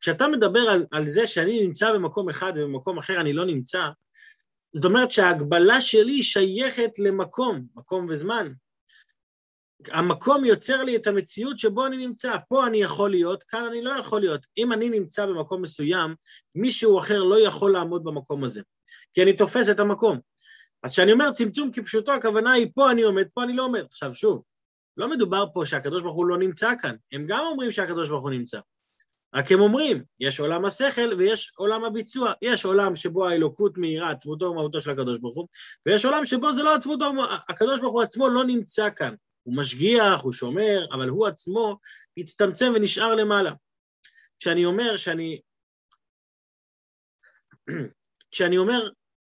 כשאתה 0.00 0.28
מדבר 0.28 0.60
על, 0.60 0.86
על 0.90 1.06
זה 1.06 1.26
שאני 1.26 1.66
נמצא 1.66 1.92
במקום 1.92 2.28
אחד 2.28 2.52
ובמקום 2.56 2.98
אחר 2.98 3.20
אני 3.20 3.32
לא 3.32 3.46
נמצא, 3.46 3.88
זאת 4.72 4.84
אומרת 4.84 5.10
שההגבלה 5.10 5.80
שלי 5.80 6.22
שייכת 6.22 6.98
למקום, 6.98 7.66
מקום 7.74 8.06
וזמן. 8.08 8.52
המקום 9.86 10.44
יוצר 10.44 10.84
לי 10.84 10.96
את 10.96 11.06
המציאות 11.06 11.58
שבו 11.58 11.86
אני 11.86 11.96
נמצא, 11.96 12.36
פה 12.48 12.66
אני 12.66 12.82
יכול 12.82 13.10
להיות, 13.10 13.42
כאן 13.42 13.64
אני 13.64 13.82
לא 13.82 13.90
יכול 13.90 14.20
להיות. 14.20 14.46
אם 14.58 14.72
אני 14.72 14.88
נמצא 14.88 15.26
במקום 15.26 15.62
מסוים, 15.62 16.14
מישהו 16.54 16.98
אחר 16.98 17.22
לא 17.22 17.40
יכול 17.40 17.72
לעמוד 17.72 18.04
במקום 18.04 18.44
הזה, 18.44 18.62
כי 19.14 19.22
אני 19.22 19.36
תופס 19.36 19.68
את 19.68 19.80
המקום. 19.80 20.18
אז 20.82 20.92
כשאני 20.92 21.12
אומר 21.12 21.32
צמצום 21.32 21.72
כפשוטו, 21.72 22.12
הכוונה 22.12 22.52
היא 22.52 22.66
פה 22.74 22.90
אני 22.90 23.02
עומד, 23.02 23.26
פה 23.34 23.42
אני 23.42 23.52
לא 23.56 23.64
עומד. 23.64 23.84
עכשיו 23.90 24.14
שוב, 24.14 24.42
לא 24.96 25.10
מדובר 25.10 25.44
פה 25.54 25.66
שהקדוש 25.66 26.02
ברוך 26.02 26.16
הוא 26.16 26.26
לא 26.26 26.38
נמצא 26.38 26.72
כאן, 26.80 26.96
הם 27.12 27.24
גם 27.28 27.44
אומרים 27.44 27.70
שהקדוש 27.70 28.08
ברוך 28.08 28.22
הוא 28.22 28.30
נמצא. 28.30 28.60
רק 29.34 29.52
הם 29.52 29.60
אומרים, 29.60 30.04
יש 30.20 30.40
עולם 30.40 30.64
השכל 30.64 31.14
ויש 31.18 31.52
עולם 31.56 31.84
הביצוע. 31.84 32.32
יש 32.42 32.64
עולם 32.64 32.96
שבו 32.96 33.28
האלוקות 33.28 33.78
מאירה 33.78 34.10
עצמותו 34.10 34.44
ומהותו 34.44 34.80
של 34.80 34.90
הקדוש 34.90 35.18
ברוך 35.18 35.36
הוא, 35.36 35.48
ויש 35.86 36.04
עולם 36.04 36.24
שבו 36.24 36.52
זה 36.52 36.62
לא 36.62 36.74
עצמותו, 36.74 37.12
הקדוש 37.48 37.80
ברוך 37.80 37.92
הוא 37.92 38.02
עצמו 38.02 38.28
לא 38.28 38.44
נמצא 38.44 38.88
כאן. 38.96 39.14
הוא 39.42 39.56
משגיח, 39.56 40.20
הוא 40.22 40.32
שומר, 40.32 40.86
אבל 40.92 41.08
הוא 41.08 41.26
עצמו 41.26 41.78
הצטמצם 42.16 42.72
ונשאר 42.74 43.14
למעלה. 43.14 43.52
כשאני 44.38 44.64
אומר 44.64 44.96
שאני... 44.96 45.40
כשאני 48.30 48.58
אומר, 48.58 48.88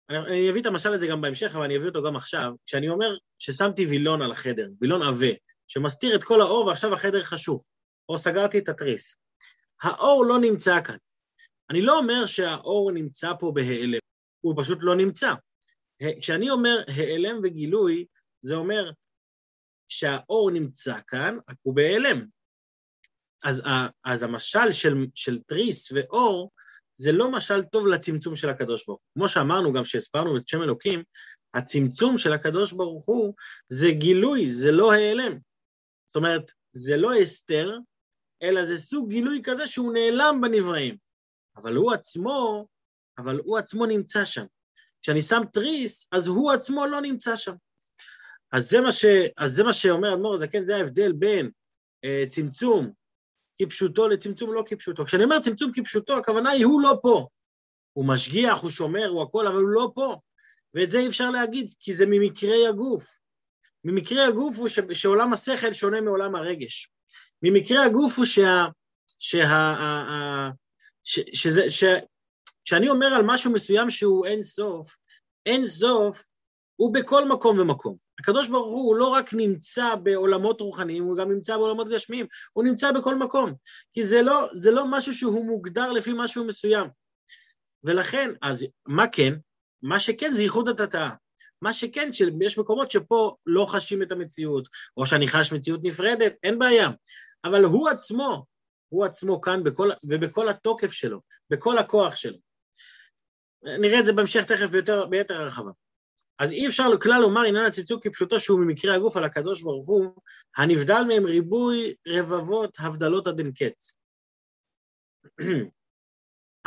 אני 0.10 0.50
אביא 0.50 0.62
את 0.62 0.66
המשל 0.66 0.94
הזה 0.94 1.08
גם 1.08 1.22
בהמשך, 1.22 1.56
אבל 1.56 1.64
אני 1.64 1.78
אביא 1.78 1.88
אותו 1.88 2.04
גם 2.04 2.16
עכשיו, 2.16 2.52
כשאני 2.66 2.90
אומר 2.90 3.18
ששמתי 3.40 3.86
וילון 3.86 4.22
על 4.22 4.32
החדר, 4.32 4.68
וילון 4.82 5.02
עבה, 5.02 5.28
שמסתיר 5.68 6.16
את 6.16 6.24
כל 6.24 6.42
האור 6.42 6.66
ועכשיו 6.66 6.94
החדר 6.94 7.24
חשוך, 7.24 7.66
או 8.10 8.18
סגרתי 8.18 8.60
את 8.60 8.70
התריס. 8.70 9.25
האור 9.82 10.25
לא 10.25 10.39
נמצא 10.39 10.82
כאן. 10.84 10.98
אני 11.70 11.82
לא 11.82 11.98
אומר 11.98 12.25
שהאור 12.25 12.91
נמצא 12.91 13.32
פה 13.39 13.51
בהיעלם, 13.55 14.00
הוא 14.41 14.53
פשוט 14.58 14.77
לא 14.82 14.96
נמצא. 14.96 15.34
כשאני 16.22 16.50
אומר 16.50 16.84
העלם 16.98 17.39
וגילוי, 17.44 18.05
זה 18.41 18.55
אומר 18.55 18.91
שהאור 19.88 20.51
נמצא 20.51 20.96
כאן, 21.08 21.38
רק 21.50 21.58
הוא 21.62 21.75
בהיעלם. 21.75 22.25
אז, 23.44 23.62
אז 24.03 24.24
המשל 24.24 24.72
של, 24.72 25.05
של 25.15 25.39
תריס 25.39 25.91
ואור, 25.91 26.51
זה 26.94 27.12
לא 27.12 27.32
משל 27.32 27.63
טוב 27.63 27.88
לצמצום 27.88 28.36
של 28.36 28.50
הקדוש 28.50 28.86
ברוך 28.86 29.00
הוא. 29.00 29.13
כמו 29.13 29.27
שאמרנו, 29.27 29.74
גם 29.74 29.84
כשהסברנו 29.84 30.38
את 30.38 30.48
שם 30.48 30.62
אלוקים, 30.62 31.03
הצמצום 31.53 32.17
של 32.17 32.34
הקדוש 32.34 32.72
ברוך 32.72 33.05
הוא 33.05 33.34
זה 33.70 33.88
גילוי, 33.91 34.53
זה 34.53 34.72
לא 34.72 34.94
העלם. 34.94 35.38
זאת 36.08 36.15
אומרת, 36.15 36.51
זה 36.72 36.98
לא 36.98 37.13
הסתר, 37.13 37.77
אלא 38.42 38.65
זה 38.65 38.77
סוג 38.77 39.10
גילוי 39.10 39.42
כזה 39.44 39.68
שהוא 39.68 39.94
נעלם 39.94 40.42
בנבראים. 40.42 40.98
אבל 41.58 41.75
הוא 41.75 41.94
עצמו, 41.94 42.68
אבל 43.18 43.39
הוא 43.46 43.58
עצמו 43.58 43.86
נמצא 43.86 44.25
שם. 44.25 44.46
כשאני 45.01 45.22
שם 45.22 45.42
תריס, 45.54 46.08
אז 46.12 46.27
הוא 46.27 46.51
עצמו 46.51 46.86
לא 46.86 47.01
נמצא 47.01 47.36
שם. 47.36 47.54
אז 48.51 48.70
זה 48.70 48.82
מה, 48.82 48.92
ש, 48.92 49.06
אז 49.38 49.51
זה 49.51 49.63
מה 49.63 49.74
שאומר 49.74 50.13
אדמו"ר 50.13 50.34
הזקן, 50.34 50.65
זה 50.65 50.75
ההבדל 50.75 51.12
בין 51.12 51.51
אה, 52.06 52.24
צמצום 52.30 52.92
כפשוטו 53.58 54.08
לצמצום 54.08 54.54
לא 54.54 54.63
כפשוטו. 54.68 55.06
כשאני 55.06 55.24
אומר 55.24 55.39
צמצום 55.39 55.72
כפשוטו, 55.75 56.18
הכוונה 56.18 56.51
היא 56.51 56.65
הוא 56.65 56.82
לא 56.82 57.00
פה. 57.01 57.27
הוא 57.94 58.06
משגיח, 58.06 58.62
הוא 58.62 58.70
שומר, 58.70 59.08
הוא 59.08 59.24
הכל, 59.24 59.48
אבל 59.48 59.62
הוא 59.62 59.70
לא 59.70 59.92
פה. 59.96 60.15
ואת 60.74 60.92
זה 60.92 61.00
אי 61.00 61.08
אפשר 61.08 61.30
להגיד, 61.30 61.74
כי 61.80 61.94
זה 61.94 62.06
ממקרי 62.06 62.68
הגוף. 62.68 63.18
ממקרי 63.84 64.22
הגוף 64.22 64.58
הוא 64.58 64.68
ש, 64.68 64.80
שעולם 64.94 65.34
השכל 65.34 65.74
שונה 65.74 66.01
מעולם 66.01 66.36
הרגש. 66.36 66.89
ממקרי 67.42 67.78
הגוף 67.78 68.18
הוא 68.18 68.26
שה... 68.26 68.66
שה... 69.20 69.74
ש, 71.04 71.20
שזה, 71.34 71.70
ש, 71.70 71.84
כשאני 72.66 72.90
אומר 72.90 73.08
על 73.08 73.22
משהו 73.26 73.54
מסוים 73.54 73.90
שהוא 73.90 74.26
אין 74.26 74.44
סוף, 74.44 74.98
אין 75.46 75.68
סוף 75.68 76.26
הוא 76.76 76.94
בכל 76.94 77.28
מקום 77.28 77.60
ומקום. 77.60 77.96
הקדוש 78.20 78.48
ברוך 78.48 78.68
הוא, 78.68 78.86
הוא 78.86 78.96
לא 78.96 79.08
רק 79.08 79.34
נמצא 79.34 79.96
בעולמות 79.96 80.62
רוחניים, 80.62 81.04
הוא 81.04 81.18
גם 81.18 81.32
נמצא 81.32 81.58
בעולמות 81.58 81.90
גשמיים, 81.90 82.26
הוא 82.54 82.64
נמצא 82.64 82.92
בכל 82.92 83.16
מקום. 83.16 83.54
כי 83.94 84.04
זה 84.04 84.22
לא, 84.22 84.50
זה 84.54 84.72
לא 84.72 84.86
משהו 84.88 85.14
שהוא 85.14 85.46
מוגדר 85.46 85.92
לפי 85.92 86.12
משהו 86.16 86.46
מסוים. 86.46 86.88
ולכן, 87.84 88.30
אז 88.42 88.66
מה 88.86 89.08
כן? 89.08 89.34
מה 89.82 90.00
שכן 90.00 90.34
זה 90.34 90.44
ייחוד 90.44 90.70
התתאה. 90.70 91.10
מה 91.66 91.74
שכן, 91.74 92.10
יש 92.42 92.58
מקומות 92.58 92.92
שפה 92.92 93.36
לא 93.46 93.66
חשים 93.70 94.04
את 94.04 94.12
המציאות, 94.12 94.68
או 94.98 95.06
שאני 95.06 95.28
חש 95.28 95.54
מציאות 95.54 95.80
נפרדת, 95.84 96.34
אין 96.44 96.60
בעיה. 96.60 96.90
אבל 97.44 97.64
הוא 97.64 97.90
עצמו, 97.90 98.46
הוא 98.90 99.06
עצמו 99.06 99.42
כאן 99.42 99.64
בכל, 99.64 99.90
ובכל 100.04 100.50
התוקף 100.50 100.92
שלו, 100.92 101.22
בכל 101.50 101.78
הכוח 101.78 102.16
שלו. 102.16 102.38
נראה 103.64 104.00
את 104.00 104.06
זה 104.06 104.14
בהמשך 104.14 104.44
תכף 104.44 104.66
ביותר, 104.66 105.06
ביתר 105.06 105.42
הרחבה. 105.42 105.72
אז 106.40 106.52
אי 106.52 106.68
אפשר 106.68 106.84
כלל 107.02 107.22
לומר 107.22 107.42
עניין 107.42 107.66
הצמצום 107.66 108.00
כפשוטו 108.00 108.40
שהוא 108.40 108.60
ממקרה 108.60 108.96
הגוף 108.96 109.18
על 109.18 109.24
הקדוש 109.24 109.62
ברוך 109.62 109.88
הוא, 109.88 110.06
הנבדל 110.58 111.02
מהם 111.08 111.26
ריבוי 111.26 111.96
רבבות 112.08 112.78
הבדלות 112.80 113.28
עד 113.28 113.40
אין 113.40 113.52
קץ. 113.52 113.96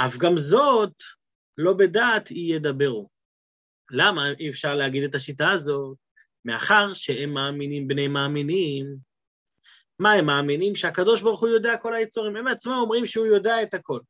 אף 0.05 0.17
גם 0.19 0.37
זאת 0.37 0.95
לא 1.59 1.73
בדעת 1.73 2.29
היא 2.29 2.57
ידברו. 2.57 3.18
למה 3.91 4.31
אי 4.41 4.49
אפשר 4.49 4.75
להגיד 4.75 5.05
את 5.05 5.15
השיטה 5.15 5.51
הזאת? 5.51 5.97
מאחר 6.45 6.95
שהם 6.95 7.31
מאמינים 7.35 7.89
בני 7.89 8.09
מאמינים. 8.09 8.97
מה 9.99 10.13
הם 10.13 10.27
מאמינים? 10.27 10.75
שהקדוש 10.75 11.23
ברוך 11.23 11.41
הוא 11.41 11.49
יודע 11.49 11.77
כל 11.77 11.95
היצורים. 11.95 12.37
הם 12.37 12.47
עצמם 12.47 12.73
אומרים 12.73 13.07
שהוא 13.07 13.27
יודע 13.27 13.63
את 13.63 13.75
הכל. 13.75 14.01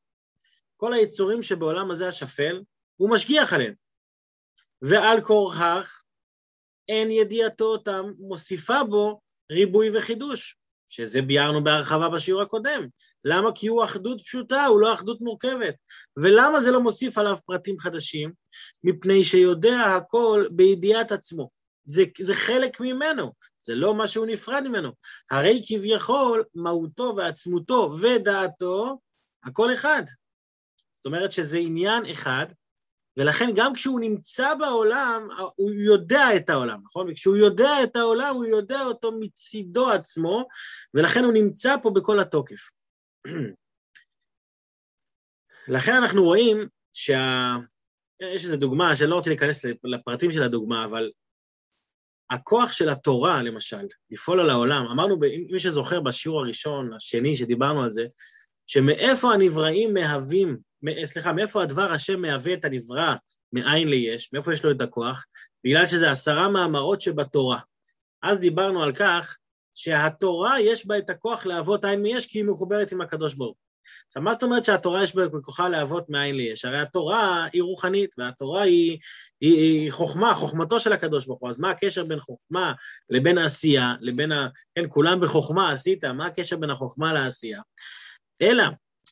כל 0.76 0.92
היצורים 0.92 1.42
שבעולם 1.42 1.90
הזה 1.90 2.08
השפל, 2.08 2.62
הוא 2.96 3.10
משגיח 3.10 3.52
עליהם. 3.52 3.74
ועל 4.82 5.20
כורחך 5.20 6.02
אין 6.88 7.10
ידיעתו 7.10 7.64
אותם 7.64 8.12
מוסיפה 8.18 8.84
בו 8.84 9.20
ריבוי 9.52 9.98
וחידוש, 9.98 10.57
שזה 10.88 11.22
ביארנו 11.22 11.64
בהרחבה 11.64 12.08
בשיעור 12.08 12.42
הקודם. 12.42 12.86
למה? 13.24 13.50
כי 13.54 13.66
הוא 13.66 13.84
אחדות 13.84 14.20
פשוטה, 14.22 14.66
הוא 14.66 14.80
לא 14.80 14.92
אחדות 14.92 15.20
מורכבת. 15.20 15.74
ולמה 16.16 16.60
זה 16.60 16.70
לא 16.70 16.80
מוסיף 16.80 17.18
עליו 17.18 17.38
פרטים 17.46 17.78
חדשים? 17.78 18.32
מפני 18.84 19.24
שיודע 19.24 19.80
הכל 19.80 20.46
בידיעת 20.50 21.12
עצמו. 21.12 21.50
זה, 21.84 22.04
זה 22.20 22.34
חלק 22.34 22.80
ממנו, 22.80 23.32
זה 23.60 23.74
לא 23.74 23.94
משהו 23.94 24.24
נפרד 24.24 24.62
ממנו. 24.62 24.92
הרי 25.30 25.62
כביכול 25.68 26.44
מהותו 26.54 27.14
ועצמותו 27.16 27.94
ודעתו, 28.00 28.98
הכל 29.44 29.74
אחד. 29.74 30.02
זאת 30.96 31.06
אומרת 31.06 31.32
שזה 31.32 31.58
עניין 31.58 32.06
אחד, 32.10 32.46
ולכן 33.18 33.50
גם 33.54 33.74
כשהוא 33.74 34.00
נמצא 34.00 34.54
בעולם, 34.54 35.28
הוא 35.56 35.70
יודע 35.70 36.36
את 36.36 36.50
העולם, 36.50 36.80
נכון? 36.84 37.10
וכשהוא 37.10 37.36
יודע 37.36 37.82
את 37.82 37.96
העולם, 37.96 38.34
הוא 38.34 38.46
יודע 38.46 38.82
אותו 38.82 39.12
מצידו 39.20 39.90
עצמו, 39.90 40.48
ולכן 40.94 41.24
הוא 41.24 41.32
נמצא 41.32 41.76
פה 41.82 41.90
בכל 41.90 42.20
התוקף. 42.20 42.70
לכן 45.68 45.94
אנחנו 45.94 46.24
רואים 46.24 46.68
שה... 46.92 47.56
יש 48.20 48.44
איזו 48.44 48.56
דוגמה, 48.56 48.96
שאני 48.96 49.10
לא 49.10 49.14
רוצה 49.14 49.30
להיכנס 49.30 49.64
לפרטים 49.84 50.32
של 50.32 50.42
הדוגמה, 50.42 50.84
אבל 50.84 51.10
הכוח 52.30 52.72
של 52.72 52.88
התורה, 52.88 53.42
למשל, 53.42 53.86
לפעול 54.10 54.40
על 54.40 54.50
העולם, 54.50 54.86
אמרנו, 54.86 55.16
מי 55.50 55.58
שזוכר 55.58 56.00
בשיעור 56.00 56.40
הראשון, 56.40 56.92
השני, 56.92 57.36
שדיברנו 57.36 57.82
על 57.82 57.90
זה, 57.90 58.06
שמאיפה 58.66 59.32
הנבראים 59.32 59.94
מהווים 59.94 60.67
סליחה, 61.04 61.32
מאיפה 61.32 61.62
הדבר 61.62 61.92
השם 61.92 62.20
מהווה 62.20 62.54
את 62.54 62.64
הנברא 62.64 63.14
מאין 63.52 63.88
ליש, 63.88 64.32
מאיפה 64.32 64.52
יש 64.52 64.64
לו 64.64 64.70
את 64.70 64.80
הכוח? 64.80 65.24
בגלל 65.64 65.86
שזה 65.86 66.10
עשרה 66.10 66.48
מאמרות 66.48 67.00
שבתורה. 67.00 67.60
אז 68.22 68.38
דיברנו 68.38 68.82
על 68.82 68.92
כך 68.92 69.36
שהתורה 69.74 70.60
יש 70.60 70.86
בה 70.86 70.98
את 70.98 71.10
הכוח 71.10 71.46
להוות 71.46 71.84
עין 71.84 72.02
מיש 72.02 72.26
כי 72.26 72.38
היא 72.38 72.44
מחוברת 72.44 72.92
עם 72.92 73.00
הקדוש 73.00 73.34
ברוך 73.34 73.56
עכשיו, 74.08 74.22
מה 74.22 74.32
זאת 74.32 74.42
אומרת 74.42 74.64
שהתורה 74.64 75.02
יש 75.02 75.14
בה 75.14 75.22
כוחה 75.42 75.68
להוות 75.68 76.10
מאין 76.10 76.36
ליש? 76.36 76.64
הרי 76.64 76.80
התורה 76.80 77.46
היא 77.52 77.62
רוחנית, 77.62 78.14
והתורה 78.18 78.62
היא, 78.62 78.98
היא, 79.40 79.56
היא 79.56 79.92
חוכמה, 79.92 80.34
חוכמתו 80.34 80.80
של 80.80 80.92
הקדוש 80.92 81.26
ברוך 81.26 81.40
הוא. 81.40 81.48
אז 81.48 81.60
מה 81.60 81.70
הקשר 81.70 82.04
בין 82.04 82.20
חוכמה 82.20 82.72
לבין 83.10 83.38
העשייה, 83.38 83.92
לבין 84.00 84.32
ה... 84.32 84.48
כן, 84.74 84.84
כולם 84.88 85.20
בחוכמה 85.20 85.72
עשית, 85.72 86.04
מה 86.04 86.26
הקשר 86.26 86.56
בין 86.56 86.70
החוכמה 86.70 87.12
לעשייה? 87.12 87.60
אלא 88.42 88.64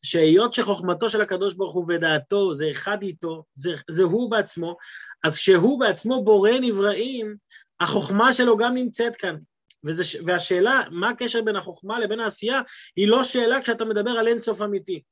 שהיות 0.02 0.54
שחוכמתו 0.54 1.10
של 1.10 1.20
הקדוש 1.20 1.54
ברוך 1.54 1.74
הוא 1.74 1.84
ודעתו 1.88 2.54
זה 2.54 2.70
אחד 2.70 3.02
איתו, 3.02 3.44
זה, 3.54 3.74
זה 3.90 4.02
הוא 4.02 4.30
בעצמו, 4.30 4.76
אז 5.24 5.36
כשהוא 5.36 5.80
בעצמו 5.80 6.24
בורא 6.24 6.50
נבראים, 6.60 7.36
החוכמה 7.80 8.32
שלו 8.32 8.56
גם 8.56 8.74
נמצאת 8.74 9.16
כאן. 9.16 9.36
וזה, 9.84 10.02
והשאלה, 10.26 10.82
מה 10.90 11.08
הקשר 11.08 11.42
בין 11.42 11.56
החוכמה 11.56 12.00
לבין 12.00 12.20
העשייה, 12.20 12.60
היא 12.96 13.08
לא 13.08 13.24
שאלה 13.24 13.62
כשאתה 13.62 13.84
מדבר 13.84 14.10
על 14.10 14.28
אינסוף 14.28 14.62
אמיתי. 14.62 15.02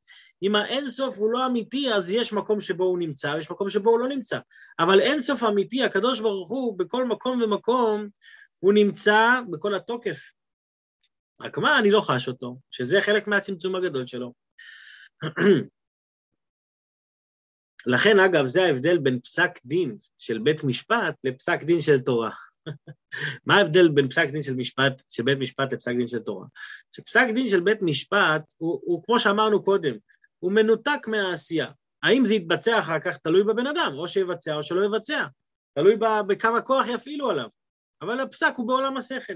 אם 0.42 0.56
האינסוף 0.56 1.18
הוא 1.18 1.32
לא 1.32 1.46
אמיתי, 1.46 1.92
אז 1.92 2.10
יש 2.10 2.32
מקום 2.32 2.60
שבו 2.60 2.84
הוא 2.84 2.98
נמצא, 2.98 3.28
ויש 3.36 3.50
מקום 3.50 3.70
שבו 3.70 3.90
הוא 3.90 4.00
לא 4.00 4.08
נמצא. 4.08 4.38
אבל 4.78 5.00
אינסוף 5.00 5.44
אמיתי, 5.44 5.82
הקדוש 5.82 6.20
ברוך 6.20 6.48
הוא, 6.48 6.78
בכל 6.78 7.04
מקום 7.04 7.42
ומקום, 7.42 8.08
הוא 8.58 8.72
נמצא 8.72 9.40
בכל 9.50 9.74
התוקף. 9.74 10.18
רק 11.40 11.58
מה, 11.58 11.78
אני 11.78 11.90
לא 11.90 12.00
חש 12.00 12.28
אותו, 12.28 12.56
שזה 12.70 13.00
חלק 13.00 13.26
מהצמצום 13.26 13.76
הגדול 13.76 14.06
שלו. 14.06 14.43
לכן, 17.86 18.20
אגב, 18.20 18.46
זה 18.46 18.62
ההבדל 18.62 18.98
בין 18.98 19.20
פסק 19.20 19.50
דין 19.64 19.96
של 20.18 20.38
בית 20.38 20.64
משפט 20.64 21.14
לפסק 21.24 21.62
דין 21.62 21.80
של 21.80 22.00
תורה. 22.00 22.30
מה 23.46 23.56
ההבדל 23.56 23.88
בין 23.88 24.08
פסק 24.08 24.30
דין 24.30 24.42
של 24.42 24.54
משפט, 24.54 25.02
של 25.08 25.22
בית 25.22 25.38
משפט 25.38 25.72
לפסק 25.72 25.92
דין 25.96 26.08
של 26.08 26.18
תורה? 26.18 26.46
שפסק 26.92 27.26
דין 27.34 27.48
של 27.48 27.60
בית 27.60 27.82
משפט 27.82 28.54
הוא, 28.56 28.80
הוא 28.84 29.02
כמו 29.04 29.20
שאמרנו 29.20 29.64
קודם, 29.64 29.94
הוא 30.38 30.52
מנותק 30.52 31.06
מהעשייה. 31.06 31.70
האם 32.02 32.24
זה 32.24 32.34
יתבצע 32.34 32.78
אחר 32.78 33.00
כך 33.00 33.16
תלוי 33.16 33.44
בבן 33.44 33.66
אדם, 33.66 33.92
או 33.94 34.08
שיבצע 34.08 34.54
או 34.54 34.62
שלא 34.62 34.84
יבצע, 34.84 35.26
תלוי 35.74 35.96
בכמה 36.26 36.60
כוח 36.60 36.86
יפעילו 36.88 37.30
עליו. 37.30 37.48
אבל 38.04 38.20
הפסק 38.20 38.52
הוא 38.56 38.68
בעולם 38.68 38.96
השכל. 38.96 39.32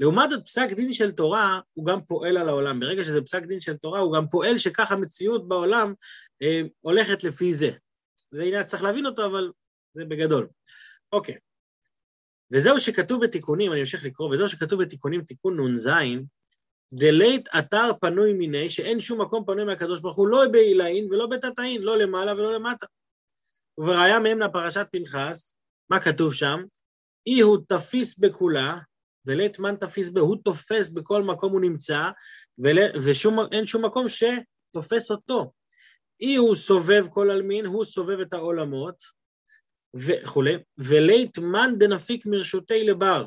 לעומת 0.00 0.30
זאת, 0.30 0.44
פסק 0.44 0.72
דין 0.72 0.92
של 0.92 1.12
תורה 1.12 1.60
הוא 1.74 1.86
גם 1.86 2.00
פועל 2.02 2.36
על 2.36 2.48
העולם. 2.48 2.80
ברגע 2.80 3.04
שזה 3.04 3.22
פסק 3.22 3.42
דין 3.42 3.60
של 3.60 3.76
תורה, 3.76 4.00
הוא 4.00 4.16
גם 4.16 4.28
פועל 4.28 4.58
שככה 4.58 4.94
המציאות 4.94 5.48
בעולם 5.48 5.94
אה, 6.42 6.60
הולכת 6.80 7.24
לפי 7.24 7.54
זה. 7.54 7.70
זה 8.30 8.42
עניין, 8.42 8.64
צריך 8.64 8.82
להבין 8.82 9.06
אותו, 9.06 9.26
אבל 9.26 9.50
זה 9.92 10.04
בגדול. 10.04 10.48
אוקיי. 11.12 11.34
וזהו 12.50 12.80
שכתוב 12.80 13.24
בתיקונים, 13.24 13.72
אני 13.72 13.80
אמשיך 13.80 14.04
לקרוא, 14.04 14.34
וזהו 14.34 14.48
שכתוב 14.48 14.82
בתיקונים, 14.82 15.22
תיקון 15.22 15.60
נ"ז, 15.60 15.90
דלית 16.92 17.48
אתר 17.58 17.90
פנוי 18.00 18.32
מיני, 18.32 18.70
שאין 18.70 19.00
שום 19.00 19.20
מקום 19.20 19.44
פנוי 19.46 19.64
מהקדוש 19.64 20.00
ברוך 20.00 20.16
הוא, 20.16 20.28
לא 20.28 20.48
בעילאין 20.52 21.12
ולא 21.12 21.26
בתתאין, 21.26 21.82
לא 21.82 21.98
למעלה 21.98 22.32
ולא 22.32 22.54
למטה. 22.54 22.86
ובראיה 23.78 24.18
מהם 24.18 24.40
לפרשת 24.40 24.86
פנחס, 24.90 25.54
מה 25.90 26.00
כתוב 26.00 26.34
שם? 26.34 26.62
אי 27.26 27.40
הוא 27.40 27.58
תפיס 27.68 28.18
בכולה, 28.18 28.78
ולית 29.26 29.58
מן 29.58 29.76
תפיס 29.76 30.08
בה, 30.08 30.20
הוא 30.20 30.36
תופס 30.44 30.88
בכל 30.88 31.22
מקום 31.22 31.52
הוא 31.52 31.60
נמצא, 31.60 32.00
ואין 32.58 33.66
שום 33.66 33.84
מקום 33.84 34.06
שתופס 34.08 35.10
אותו. 35.10 35.52
אי 36.20 36.36
הוא 36.36 36.54
סובב 36.54 37.06
כל 37.10 37.30
עלמין, 37.30 37.66
הוא 37.66 37.84
סובב 37.84 38.20
את 38.20 38.32
העולמות, 38.32 39.02
וכולי, 39.94 40.56
ולית 40.78 41.38
מאן 41.38 41.74
דנפיק 41.78 42.26
מרשותי 42.26 42.84
לבר. 42.84 43.26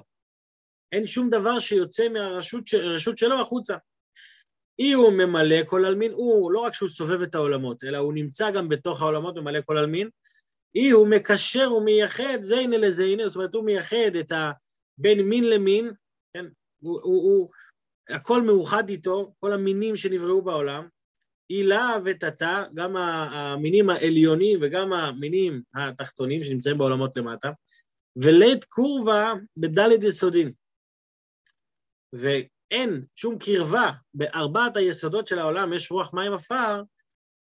אין 0.91 1.07
שום 1.07 1.29
דבר 1.29 1.59
שיוצא 1.59 2.09
מהרשות 2.09 3.17
שלו 3.17 3.41
החוצה. 3.41 3.77
אי 4.79 4.93
הוא 4.93 5.11
ממלא 5.11 5.63
כל 5.65 5.85
עלמין, 5.85 6.11
הוא 6.11 6.51
לא 6.51 6.59
רק 6.59 6.73
שהוא 6.73 6.89
סובב 6.89 7.21
את 7.21 7.35
העולמות, 7.35 7.83
אלא 7.83 7.97
הוא 7.97 8.13
נמצא 8.13 8.51
גם 8.51 8.69
בתוך 8.69 9.01
העולמות, 9.01 9.35
ממלא 9.35 9.59
כל 9.65 9.77
עלמין. 9.77 10.09
אי 10.75 10.89
הוא 10.89 11.07
מקשר 11.07 11.73
ומייחד 11.73 12.41
זיינה 12.41 12.77
לזיינה, 12.77 13.27
זאת 13.27 13.35
אומרת 13.35 13.53
הוא 13.53 13.65
מייחד 13.65 14.15
את 14.19 14.31
הבין 14.31 15.21
מין 15.29 15.49
למין, 15.49 15.91
כן, 16.33 16.45
הוא, 16.79 16.99
הוא, 17.03 17.23
הוא, 17.23 17.49
הכל 18.09 18.41
מאוחד 18.41 18.89
איתו, 18.89 19.33
כל 19.39 19.53
המינים 19.53 19.95
שנבראו 19.95 20.41
בעולם, 20.41 20.88
הילה 21.49 21.97
ותתה, 22.05 22.63
גם 22.73 22.97
המינים 22.97 23.89
העליונים 23.89 24.59
וגם 24.61 24.93
המינים 24.93 25.61
התחתונים 25.75 26.43
שנמצאים 26.43 26.77
בעולמות 26.77 27.17
למטה, 27.17 27.51
ולית 28.15 28.63
קורבה 28.63 29.33
בדלת 29.57 30.03
יסודין. 30.03 30.51
ואין 32.13 33.05
שום 33.15 33.39
קרבה 33.39 33.91
בארבעת 34.13 34.77
היסודות 34.77 35.27
של 35.27 35.39
העולם, 35.39 35.73
יש 35.73 35.91
רוח 35.91 36.13
מים 36.13 36.33
עפר, 36.33 36.83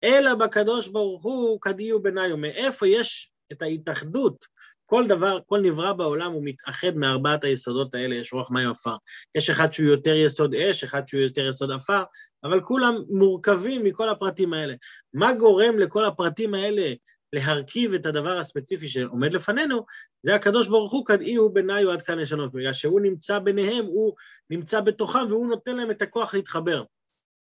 אלא 0.04 0.34
בקדוש 0.34 0.88
ברוך 0.88 1.22
הוא 1.22 1.60
כדיו 1.60 2.02
בניו. 2.02 2.36
מאיפה 2.36 2.86
יש 2.88 3.32
את 3.52 3.62
ההתאחדות 3.62 4.44
כל 4.90 5.06
דבר, 5.08 5.38
כל 5.46 5.60
נברא 5.60 5.92
בעולם 5.92 6.32
הוא 6.32 6.42
מתאחד 6.44 6.96
מארבעת 6.96 7.44
היסודות 7.44 7.94
האלה, 7.94 8.14
יש 8.14 8.32
רוח 8.32 8.50
מים 8.50 8.70
עפר. 8.70 8.96
יש 9.34 9.50
אחד 9.50 9.72
שהוא 9.72 9.88
יותר 9.88 10.14
יסוד 10.14 10.54
אש, 10.54 10.84
אחד 10.84 11.08
שהוא 11.08 11.20
יותר 11.20 11.48
יסוד 11.48 11.70
עפר, 11.70 12.02
אבל 12.44 12.60
כולם 12.60 12.94
מורכבים 13.10 13.84
מכל 13.84 14.08
הפרטים 14.08 14.52
האלה. 14.52 14.74
מה 15.14 15.32
גורם 15.32 15.78
לכל 15.78 16.04
הפרטים 16.04 16.54
האלה 16.54 16.92
להרכיב 17.32 17.94
את 17.94 18.06
הדבר 18.06 18.38
הספציפי 18.38 18.88
שעומד 18.88 19.34
לפנינו? 19.34 19.86
זה 20.22 20.34
הקדוש 20.34 20.68
ברוך 20.68 20.92
הוא, 20.92 21.06
כדאי 21.06 21.34
הוא 21.34 21.92
עד 21.92 22.02
כאן 22.02 22.20
ישנות, 22.20 22.52
בגלל 22.52 22.72
שהוא 22.72 23.00
נמצא 23.00 23.38
ביניהם, 23.38 23.84
הוא 23.84 24.14
נמצא 24.50 24.80
בתוכם 24.80 25.26
והוא 25.28 25.48
נותן 25.48 25.76
להם 25.76 25.90
את 25.90 26.02
הכוח 26.02 26.34
להתחבר. 26.34 26.84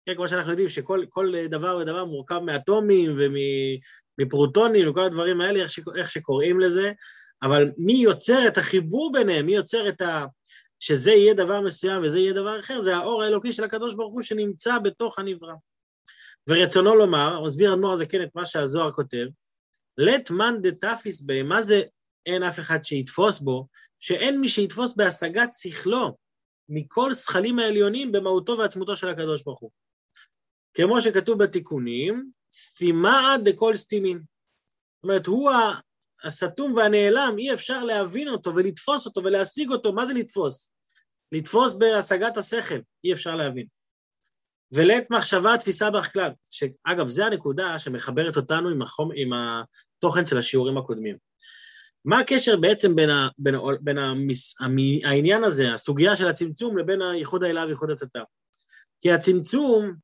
כן, 0.06 0.14
כמו 0.14 0.28
שאנחנו 0.28 0.50
יודעים 0.50 0.68
שכל 0.68 1.46
דבר 1.48 1.76
ודבר 1.76 2.04
מורכב 2.04 2.38
מאטומים 2.38 3.18
ומפרוטונים 4.18 4.90
וכל 4.90 5.00
הדברים 5.00 5.40
האלה, 5.40 5.62
איך, 5.62 5.70
ש, 5.70 5.80
איך 5.96 6.10
שקוראים 6.10 6.60
לזה, 6.60 6.92
אבל 7.42 7.70
מי 7.78 7.92
יוצר 7.92 8.48
את 8.48 8.58
החיבור 8.58 9.12
ביניהם, 9.12 9.46
מי 9.46 9.54
יוצר 9.54 9.88
את 9.88 10.00
ה... 10.00 10.24
שזה 10.80 11.10
יהיה 11.10 11.34
דבר 11.34 11.60
מסוים 11.60 12.04
וזה 12.04 12.18
יהיה 12.18 12.32
דבר 12.32 12.60
אחר, 12.60 12.80
זה 12.80 12.96
האור 12.96 13.22
האלוקי 13.22 13.52
של 13.52 13.64
הקדוש 13.64 13.94
ברוך 13.94 14.12
הוא 14.12 14.22
שנמצא 14.22 14.78
בתוך 14.78 15.18
הנברא. 15.18 15.54
ורצונו 16.48 16.94
לומר, 16.94 17.44
מסביר 17.44 17.74
אדמו"ר 17.74 17.92
הזה 17.92 18.06
כן 18.06 18.22
את 18.22 18.28
מה 18.34 18.44
שהזוהר 18.44 18.92
כותב, 18.92 19.26
let 20.00 20.30
man 20.30 20.60
דתפיס 20.60 21.20
בי, 21.20 21.42
מה 21.42 21.62
זה 21.62 21.82
אין 22.26 22.42
אף 22.42 22.58
אחד 22.58 22.84
שיתפוס 22.84 23.40
בו? 23.40 23.66
שאין 23.98 24.40
מי 24.40 24.48
שיתפוס 24.48 24.96
בהשגת 24.96 25.48
שכלו 25.52 26.16
מכל 26.68 27.14
שכלים 27.14 27.58
העליונים 27.58 28.12
במהותו 28.12 28.58
ועצמותו 28.58 28.96
של 28.96 29.08
הקדוש 29.08 29.42
ברוך 29.42 29.60
הוא. 29.60 29.70
כמו 30.74 31.00
שכתוב 31.00 31.42
בתיקונים, 31.42 32.30
סתימה 32.52 33.36
דכל 33.44 33.76
סתימין. 33.76 34.18
זאת 34.18 35.04
אומרת, 35.04 35.26
הוא 35.26 35.50
הסתום 36.24 36.74
והנעלם, 36.74 37.34
אי 37.38 37.54
אפשר 37.54 37.84
להבין 37.84 38.28
אותו 38.28 38.54
ולתפוס 38.54 39.06
אותו 39.06 39.24
ולהשיג 39.24 39.70
אותו. 39.70 39.92
מה 39.92 40.06
זה 40.06 40.12
לתפוס? 40.12 40.70
לתפוס 41.32 41.72
בהשגת 41.72 42.36
השכל, 42.36 42.78
אי 43.04 43.12
אפשר 43.12 43.36
להבין. 43.36 43.66
ולעת 44.72 45.10
מחשבה, 45.10 45.58
תפיסה 45.58 45.90
בכלל, 45.90 46.30
שאגב, 46.50 47.08
זו 47.08 47.24
הנקודה 47.24 47.78
שמחברת 47.78 48.36
אותנו 48.36 48.68
עם, 48.68 48.82
החום, 48.82 49.10
עם 49.14 49.30
התוכן 49.32 50.26
של 50.26 50.38
השיעורים 50.38 50.78
הקודמים. 50.78 51.16
מה 52.04 52.18
הקשר 52.18 52.56
בעצם 52.56 52.96
בין, 52.96 53.10
ה, 53.10 53.28
בין, 53.38 53.54
ה, 53.54 53.58
בין 53.80 53.98
המס, 53.98 54.54
העניין 55.04 55.44
הזה, 55.44 55.74
הסוגיה 55.74 56.16
של 56.16 56.26
הצמצום, 56.26 56.78
לבין 56.78 57.02
הייחוד 57.02 57.44
האלה 57.44 57.64
וייחוד 57.66 57.90
התתר? 57.90 58.22
כי 59.00 59.12
הצמצום, 59.12 59.94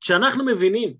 כשאנחנו 0.00 0.44
מבינים 0.44 0.94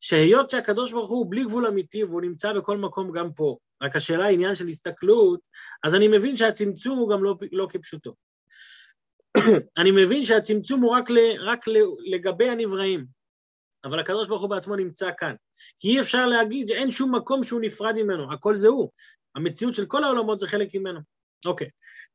שהיות 0.00 0.50
שהקדוש 0.50 0.92
ברוך 0.92 1.10
הוא 1.10 1.30
בלי 1.30 1.44
גבול 1.44 1.66
אמיתי 1.66 2.04
והוא 2.04 2.20
נמצא 2.20 2.52
בכל 2.52 2.78
מקום 2.78 3.12
גם 3.12 3.32
פה, 3.32 3.56
רק 3.82 3.96
השאלה 3.96 4.24
היא 4.24 4.34
עניין 4.34 4.54
של 4.54 4.68
הסתכלות, 4.68 5.40
אז 5.84 5.94
אני 5.94 6.08
מבין 6.08 6.36
שהצמצום 6.36 6.98
הוא 6.98 7.10
גם 7.10 7.24
לא, 7.24 7.36
לא 7.52 7.66
כפשוטו. 7.70 8.14
אני 9.78 9.90
מבין 9.90 10.24
שהצמצום 10.24 10.80
הוא 10.80 10.94
רק, 10.94 11.10
ל, 11.10 11.18
רק 11.40 11.68
ל, 11.68 11.76
לגבי 12.14 12.48
הנבראים, 12.48 13.06
אבל 13.84 14.00
הקדוש 14.00 14.28
ברוך 14.28 14.42
הוא 14.42 14.50
בעצמו 14.50 14.76
נמצא 14.76 15.10
כאן. 15.18 15.34
כי 15.78 15.88
אי 15.88 16.00
אפשר 16.00 16.26
להגיד 16.26 16.68
שאין 16.68 16.90
שום 16.90 17.14
מקום 17.14 17.44
שהוא 17.44 17.60
נפרד 17.60 17.94
ממנו, 17.94 18.32
הכל 18.32 18.54
זה 18.54 18.68
הוא. 18.68 18.90
המציאות 19.36 19.74
של 19.74 19.86
כל 19.86 20.04
העולמות 20.04 20.38
זה 20.38 20.46
חלק 20.46 20.68
ממנו. 20.74 21.00
אוקיי. 21.46 21.68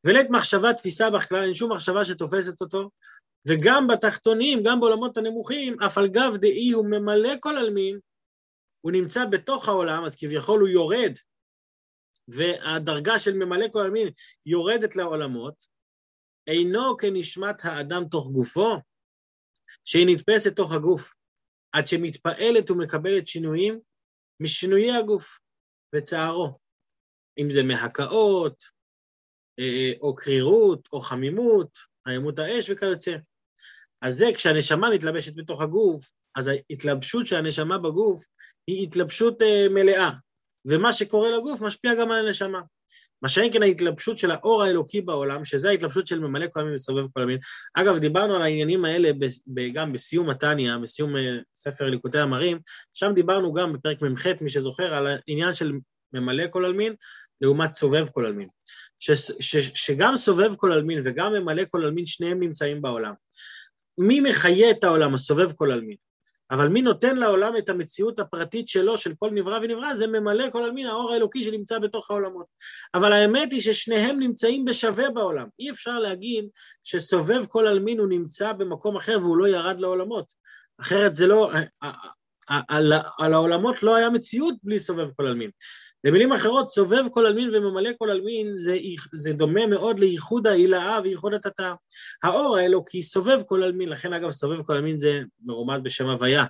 ולית 0.05 0.29
מחשבה, 0.29 0.73
תפיסה 0.73 1.09
בכלל, 1.09 1.43
אין 1.43 1.53
שום 1.53 1.71
מחשבה 1.71 2.05
שתופסת 2.05 2.61
אותו, 2.61 2.89
וגם 3.47 3.87
בתחתונים, 3.87 4.59
גם 4.65 4.79
בעולמות 4.79 5.17
הנמוכים, 5.17 5.81
אף 5.81 5.97
על 5.97 6.07
גב 6.07 6.37
דאי 6.41 6.71
הוא 6.71 6.85
ממלא 6.85 7.29
כל 7.39 7.57
עלמין, 7.57 7.99
הוא 8.81 8.91
נמצא 8.91 9.25
בתוך 9.25 9.67
העולם, 9.67 10.05
אז 10.05 10.15
כביכול 10.15 10.59
הוא 10.59 10.67
יורד 10.67 11.11
והדרגה 12.27 13.19
של 13.19 13.33
ממלא 13.33 13.65
כל 13.71 13.79
עלמין 13.79 14.09
יורדת 14.45 14.95
לעולמות, 14.95 15.65
אינו 16.47 16.97
כנשמת 16.97 17.65
האדם 17.65 18.03
תוך 18.11 18.31
גופו, 18.31 18.75
שהיא 19.85 20.07
נתפסת 20.09 20.55
תוך 20.55 20.73
הגוף, 20.73 21.15
עד 21.71 21.87
שמתפעלת 21.87 22.71
ומקבלת 22.71 23.27
שינויים 23.27 23.79
משינויי 24.39 24.91
הגוף 24.91 25.39
וצערו, 25.95 26.59
אם 27.37 27.51
זה 27.51 27.63
מהקאות, 27.63 28.63
אה, 29.59 29.91
או 30.01 30.15
קרירות, 30.15 30.89
או 30.93 31.01
חמימות, 31.01 31.79
הימות 32.05 32.39
האש 32.39 32.69
וכיוצא. 32.69 33.17
אז 34.01 34.17
זה 34.17 34.29
כשהנשמה 34.33 34.89
מתלבשת 34.89 35.35
בתוך 35.35 35.61
הגוף, 35.61 36.11
אז 36.35 36.47
ההתלבשות 36.47 37.27
של 37.27 37.35
הנשמה 37.35 37.77
בגוף 37.77 38.23
היא 38.67 38.83
התלבשות 38.83 39.41
אה, 39.41 39.67
מלאה, 39.69 40.09
ומה 40.65 40.93
שקורה 40.93 41.37
לגוף 41.37 41.61
משפיע 41.61 41.95
גם 41.95 42.11
על 42.11 42.25
הנשמה. 42.25 42.59
מה 43.21 43.29
שאין 43.29 43.53
כן 43.53 43.63
ההתלבשות 43.63 44.17
של 44.17 44.31
האור 44.31 44.63
האלוקי 44.63 45.01
בעולם, 45.01 45.45
שזה 45.45 45.69
ההתלבשות 45.69 46.07
של 46.07 46.19
ממלא 46.19 46.45
כל 46.53 46.59
המין 46.59 46.73
וסובב 46.73 47.07
כל 47.13 47.21
המין. 47.21 47.37
אגב, 47.73 47.97
דיברנו 47.97 48.35
על 48.35 48.41
העניינים 48.41 48.85
האלה 48.85 49.09
גם 49.73 49.93
בסיום 49.93 50.29
התניא, 50.29 50.77
בסיום 50.77 51.17
אה, 51.17 51.37
ספר 51.55 51.89
ליקוטי 51.89 52.19
המרים, 52.19 52.59
שם 52.93 53.11
דיברנו 53.15 53.53
גם 53.53 53.73
בפרק 53.73 54.01
מ"ח, 54.01 54.25
מי 54.41 54.49
שזוכר, 54.49 54.93
על 54.93 55.07
העניין 55.07 55.53
של 55.53 55.71
ממלא 56.13 56.43
כל 56.49 56.65
עלמין 56.65 56.95
לעומת 57.41 57.73
סובב 57.73 58.07
כל 58.09 58.25
עלמין. 58.25 58.47
ש, 58.99 59.11
ש, 59.39 59.55
שגם 59.57 60.17
סובב 60.17 60.55
כל 60.55 60.71
עלמין 60.71 61.01
וגם 61.05 61.33
ממלא 61.33 61.63
כל 61.71 61.85
עלמין, 61.85 62.05
שניהם 62.05 62.39
נמצאים 62.39 62.81
בעולם. 62.81 63.13
מי 63.99 64.19
מחיה 64.19 64.71
את 64.71 64.83
העולם, 64.83 65.13
הסובב 65.13 65.51
כל 65.51 65.71
עלמין? 65.71 65.95
אבל 66.51 66.67
מי 66.67 66.81
נותן 66.81 67.17
לעולם 67.17 67.57
את 67.57 67.69
המציאות 67.69 68.19
הפרטית 68.19 68.67
שלו, 68.67 68.97
של 68.97 69.13
כל 69.19 69.29
נברא 69.31 69.59
ונברא, 69.61 69.95
זה 69.95 70.07
ממלא 70.07 70.49
כל 70.51 70.63
עלמין 70.63 70.87
האור 70.87 71.11
האלוקי 71.11 71.43
שנמצא 71.43 71.79
בתוך 71.79 72.11
העולמות. 72.11 72.45
אבל 72.93 73.13
האמת 73.13 73.51
היא 73.51 73.61
ששניהם 73.61 74.19
נמצאים 74.19 74.65
בשווה 74.65 75.09
בעולם. 75.09 75.47
אי 75.59 75.69
אפשר 75.69 75.99
להגיד 75.99 76.45
שסובב 76.83 77.45
כל 77.45 77.67
עלמין 77.67 77.99
הוא 77.99 78.07
נמצא 78.07 78.53
במקום 78.53 78.95
אחר 78.95 79.17
והוא 79.21 79.37
לא 79.37 79.47
ירד 79.47 79.79
לעולמות. 79.79 80.33
אחרת 80.81 81.15
זה 81.15 81.27
לא... 81.27 81.51
על, 82.47 82.93
על 83.17 83.33
העולמות 83.33 83.83
לא 83.83 83.95
היה 83.95 84.09
מציאות 84.09 84.55
בלי 84.63 84.79
סובב 84.79 85.07
כל 85.15 85.27
עלמין. 85.27 85.49
במילים 86.03 86.33
אחרות, 86.33 86.69
סובב 86.69 87.03
כל 87.11 87.25
עלמין 87.25 87.55
וממלא 87.55 87.89
כל 87.97 88.09
עלמין 88.09 88.57
זה, 88.57 88.77
זה 89.13 89.33
דומה 89.33 89.67
מאוד 89.67 89.99
לייחוד 89.99 90.47
ההילאה 90.47 90.99
וייחוד 91.03 91.33
התתא. 91.33 91.73
האור 92.23 92.57
האלוקי 92.57 93.03
סובב 93.03 93.41
כל 93.45 93.63
עלמין, 93.63 93.89
לכן 93.89 94.13
אגב 94.13 94.31
סובב 94.31 94.63
כל 94.63 94.73
עלמין 94.73 94.97
זה 94.97 95.19
מרומז 95.45 95.81
בשם 95.81 96.07
הוויה, 96.07 96.45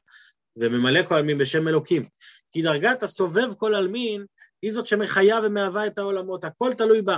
וממלא 0.57 1.03
כל 1.03 1.15
עלמין 1.15 1.37
בשם 1.37 1.67
אלוקים. 1.67 2.03
כי 2.51 2.61
דרגת 2.61 3.03
הסובב 3.03 3.53
כל 3.57 3.75
עלמין 3.75 4.25
היא 4.61 4.71
זאת 4.71 4.87
שמחיה 4.87 5.39
ומהווה 5.43 5.87
את 5.87 5.97
העולמות, 5.97 6.43
הכל 6.43 6.73
תלוי 6.73 7.01
בה. 7.01 7.17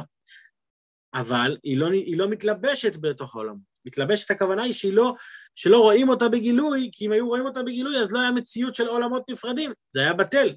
אבל 1.14 1.58
היא 1.64 1.78
לא, 1.78 1.92
היא 1.92 2.18
לא 2.18 2.30
מתלבשת 2.30 2.96
בתוך 2.96 3.36
העולמות. 3.36 3.72
מתלבשת 3.86 4.32
הכוונה 4.32 4.64
היא 4.64 4.74
שהיא 4.74 4.94
לא, 4.94 5.14
שלא 5.56 5.78
רואים 5.78 6.10
אותה 6.10 6.30
בגילוי, 6.30 6.90
כי 6.94 7.06
אם 7.06 7.12
היו 7.12 7.28
רואים 7.28 7.46
אותה 7.46 7.64
בגילוי 7.64 7.98
אז 7.98 8.12
לא 8.12 8.20
היה 8.20 8.32
מציאות 8.32 8.76
של 8.76 8.88
עולמות 8.88 9.24
נפרדים, 9.30 9.74
זה 9.94 10.02
היה 10.02 10.14
בטל. 10.14 10.56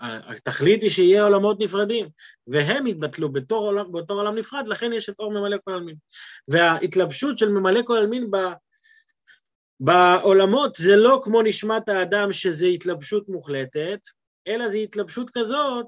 התכלית 0.00 0.82
היא 0.82 0.90
שיהיה 0.90 1.24
עולמות 1.24 1.60
נפרדים, 1.60 2.08
והם 2.46 2.86
יתבטלו 2.86 3.32
בתור 3.32 3.66
עולם, 3.66 3.92
בתור 3.92 4.18
עולם 4.20 4.38
נפרד, 4.38 4.68
לכן 4.68 4.92
יש 4.92 5.08
את 5.08 5.14
אור 5.18 5.32
ממלא 5.32 5.56
כל 5.64 5.72
עלמין. 5.72 5.96
וההתלבשות 6.48 7.38
של 7.38 7.48
ממלא 7.48 7.80
כל 7.84 7.96
עלמין 7.96 8.30
ב, 8.30 8.36
בעולמות 9.80 10.76
זה 10.76 10.96
לא 10.96 11.20
כמו 11.24 11.42
נשמת 11.42 11.88
האדם 11.88 12.32
שזה 12.32 12.66
התלבשות 12.66 13.28
מוחלטת, 13.28 14.00
אלא 14.48 14.68
זו 14.68 14.76
התלבשות 14.76 15.30
כזאת 15.30 15.86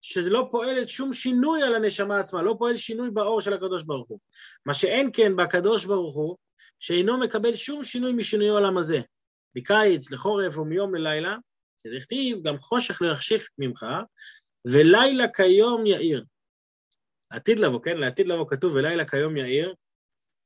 שזה 0.00 0.30
לא 0.30 0.48
פועלת 0.50 0.88
שום 0.88 1.12
שינוי 1.12 1.62
על 1.62 1.74
הנשמה 1.74 2.18
עצמה, 2.18 2.42
לא 2.42 2.54
פועל 2.58 2.76
שינוי 2.76 3.10
באור 3.10 3.40
של 3.40 3.52
הקדוש 3.52 3.82
ברוך 3.82 4.08
הוא. 4.08 4.18
מה 4.66 4.74
שאין 4.74 5.10
כן 5.12 5.36
בקדוש 5.36 5.84
ברוך 5.84 6.14
הוא, 6.14 6.36
שאינו 6.78 7.18
מקבל 7.18 7.56
שום 7.56 7.82
שינוי 7.84 8.12
משינוי 8.12 8.48
העולם 8.48 8.78
הזה. 8.78 9.00
מקיץ 9.56 10.10
לחורף 10.10 10.58
ומיום 10.58 10.94
ללילה, 10.94 11.36
כדכתיב, 11.84 12.42
גם 12.42 12.58
חושך 12.58 13.02
לא 13.02 13.12
יחשיך 13.12 13.48
ממך, 13.58 13.86
ולילה 14.64 15.28
כיום 15.28 15.86
יאיר. 15.86 16.24
עתיד 17.30 17.58
לבוא, 17.58 17.82
כן? 17.82 17.96
לעתיד 17.96 18.28
לבוא 18.28 18.46
כתוב 18.48 18.74
ולילה 18.74 19.08
כיום 19.08 19.36
יאיר, 19.36 19.74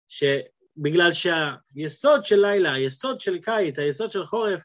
שבגלל 0.08 1.10
שהיסוד 1.12 2.24
של 2.24 2.40
לילה, 2.40 2.72
היסוד 2.72 3.20
של 3.20 3.38
קיץ, 3.38 3.78
היסוד 3.78 4.12
של 4.12 4.24
חורף, 4.24 4.62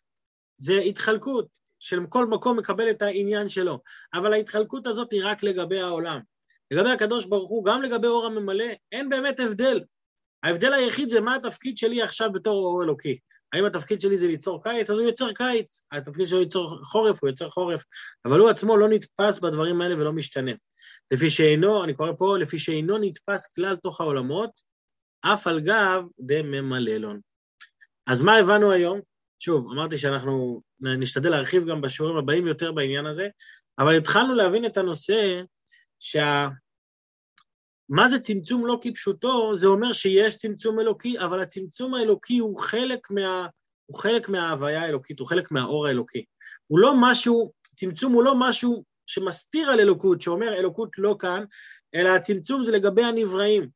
זה 0.58 0.74
התחלקות, 0.78 1.48
של 1.80 2.00
כל 2.10 2.26
מקום 2.26 2.60
מקבל 2.60 2.90
את 2.90 3.02
העניין 3.02 3.50
שלו. 3.50 3.80
אבל 4.14 4.34
ההתחלקות 4.34 4.88
הזאת 4.88 5.12
היא 5.12 5.22
רק 5.24 5.44
לגבי 5.44 5.80
העולם. 5.80 6.20
לגבי 6.72 6.90
הקדוש 6.90 7.26
ברוך 7.26 7.50
הוא, 7.50 7.66
גם 7.66 7.82
לגבי 7.82 8.08
אור 8.08 8.26
הממלא, 8.26 8.66
אין 8.92 9.10
באמת 9.10 9.40
הבדל. 9.40 9.82
ההבדל 10.44 10.74
היחיד 10.74 11.10
זה 11.10 11.22
מה 11.22 11.36
התפקיד 11.36 11.78
שלי 11.78 12.02
עכשיו 12.02 12.32
בתור 12.32 12.66
אור 12.66 12.84
אלוקי. 12.84 13.20
האם 13.54 13.66
התפקיד 13.66 14.02
שלי 14.02 14.18
זה 14.18 14.28
ליצור 14.28 14.64
קיץ? 14.64 14.90
אז 14.90 14.98
הוא 14.98 15.08
יוצר 15.08 15.34
קיץ. 15.34 15.86
התפקיד 15.92 16.28
שלו 16.28 16.40
ליצור 16.40 16.84
חורף, 16.84 17.20
הוא 17.22 17.30
יוצר 17.30 17.50
חורף. 17.50 17.84
אבל 18.26 18.40
הוא 18.40 18.50
עצמו 18.50 18.78
לא 18.78 18.90
נתפס 18.90 19.40
בדברים 19.40 19.82
האלה 19.82 19.96
ולא 19.96 20.14
משתנה. 20.14 20.52
לפי 21.12 21.30
שאינו, 21.30 21.84
אני 21.84 21.94
קורא 21.94 22.12
פה, 22.18 22.38
לפי 22.38 22.60
שאינו 22.60 22.98
נתפס 22.98 23.48
כלל 23.56 23.76
תוך 23.76 24.02
העולמות, 24.02 24.52
אף 25.22 25.48
על 25.48 25.60
גב 25.60 26.04
דממללון. 26.20 27.20
אז 28.08 28.22
מה 28.22 28.36
הבנו 28.36 28.72
היום? 28.72 29.00
שוב, 29.40 29.72
אמרתי 29.72 29.98
שאנחנו 29.98 30.62
נשתדל 30.82 31.30
להרחיב 31.30 31.70
גם 31.70 31.82
בשיעורים 31.82 32.18
הבאים 32.18 32.48
יותר 32.48 32.72
בעניין 32.72 33.06
הזה, 33.06 33.28
אבל 33.80 33.98
התחלנו 33.98 34.36
להבין 34.36 34.66
את 34.66 34.78
הנושא 34.78 35.42
שה... 36.00 36.48
מה 37.92 38.08
זה 38.08 38.20
צמצום 38.20 38.66
לא 38.66 38.80
כפשוטו? 38.82 39.56
זה 39.56 39.68
אומר 39.68 39.94
שיש 39.94 40.38
צמצום 40.38 40.80
אלוקי, 40.80 41.20
אבל 41.20 41.42
הצמצום 41.42 41.94
האלוקי 41.94 42.38
הוא 42.38 42.60
חלק, 42.60 43.12
מה, 43.12 43.48
הוא 43.86 44.00
חלק 44.00 44.30
מההוויה 44.30 44.82
האלוקית, 44.82 45.20
הוא 45.20 45.28
חלק 45.28 45.52
מהאור 45.52 45.88
האלוקי. 45.88 46.26
הוא 46.68 46.80
לא 46.80 46.94
משהו, 46.98 47.52
צמצום 47.76 48.14
הוא 48.14 48.24
לא 48.24 48.36
משהו 48.40 48.84
שמסתיר 49.06 49.70
על 49.70 49.80
אלוקות, 49.80 50.22
שאומר 50.22 50.54
אלוקות 50.54 50.90
לא 50.98 51.16
כאן, 51.20 51.44
אלא 51.96 52.10
הצמצום 52.10 52.64
זה 52.64 52.72
לגבי 52.72 53.04
הנבראים. 53.04 53.70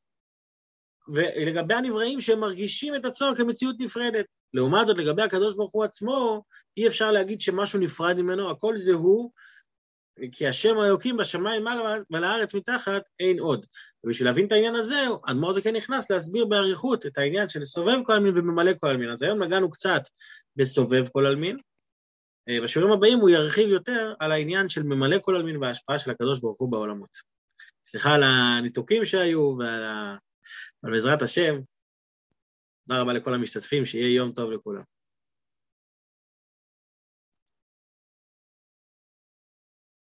ולגבי 1.08 1.74
הנבראים 1.74 2.22
שהם 2.22 2.40
מרגישים 2.40 2.96
את 2.96 3.06
עצמם 3.06 3.34
כמציאות 3.38 3.76
נפרדת. 3.80 4.26
לעומת 4.54 4.88
זאת, 4.88 4.98
לגבי 4.98 5.22
הקדוש 5.22 5.56
ברוך 5.56 5.74
הוא 5.74 5.84
עצמו, 5.84 6.44
אי 6.78 6.88
אפשר 6.88 7.12
להגיד 7.12 7.42
שמשהו 7.42 7.80
נפרד 7.80 8.22
ממנו, 8.22 8.52
הכל 8.52 8.78
זה 8.78 8.94
הוא, 8.94 9.32
כי 10.32 10.48
השם 10.48 10.78
האלוקים 10.78 11.18
בשמיים 11.18 11.64
מעלה 11.64 11.98
ולארץ 12.12 12.54
מתחת 12.54 13.02
אין 13.20 13.40
עוד. 13.40 13.66
ובשביל 14.04 14.28
להבין 14.28 14.48
את 14.48 14.52
העניין 14.52 14.76
הזה, 14.76 15.06
אדמו"ר 15.26 15.54
זה 15.54 15.62
כן 15.62 15.76
נכנס 15.76 16.12
להסביר 16.12 16.46
באריכות 16.46 17.06
את 17.06 17.18
העניין 17.18 17.50
של 17.50 17.62
סובב 17.62 17.98
כל 18.06 18.14
עלמין 18.14 18.38
וממלא 18.38 18.72
כל 18.80 18.88
עלמין. 18.88 19.12
אז 19.12 19.22
היום 19.22 19.44
נגענו 19.44 19.72
קצת 19.72 20.02
בסובב 20.56 21.08
כל 21.08 21.26
עלמין. 21.26 21.58
אה, 22.50 22.62
בשיעורים 22.64 22.94
הבאים 22.94 23.20
הוא 23.20 23.30
ירחיב 23.30 23.70
יותר 23.70 24.14
על 24.20 24.32
העניין 24.32 24.70
של 24.70 24.84
ממלא 24.84 25.18
כל 25.22 25.36
עלמין 25.36 25.58
וההשפעה 25.58 26.00
של 26.00 26.12
הקדוש 26.12 26.40
ברוך 26.40 26.60
הוא 26.60 26.72
בעולמות. 26.72 27.10
סליחה 27.86 28.14
על 28.14 28.24
הניתוקים 28.24 29.06
שהיו 29.06 29.56
ועל 29.60 29.84
ה... 29.84 30.18
אבל 30.84 30.92
בעזרת 30.92 31.22
השם, 31.22 31.56
תודה 32.88 33.02
רבה 33.02 33.14
לכל 33.14 33.34
המשתתפים, 33.34 33.86
שיהיה 33.86 34.16
יום 34.16 34.32
טוב 34.32 34.52
לכולם. 34.52 34.95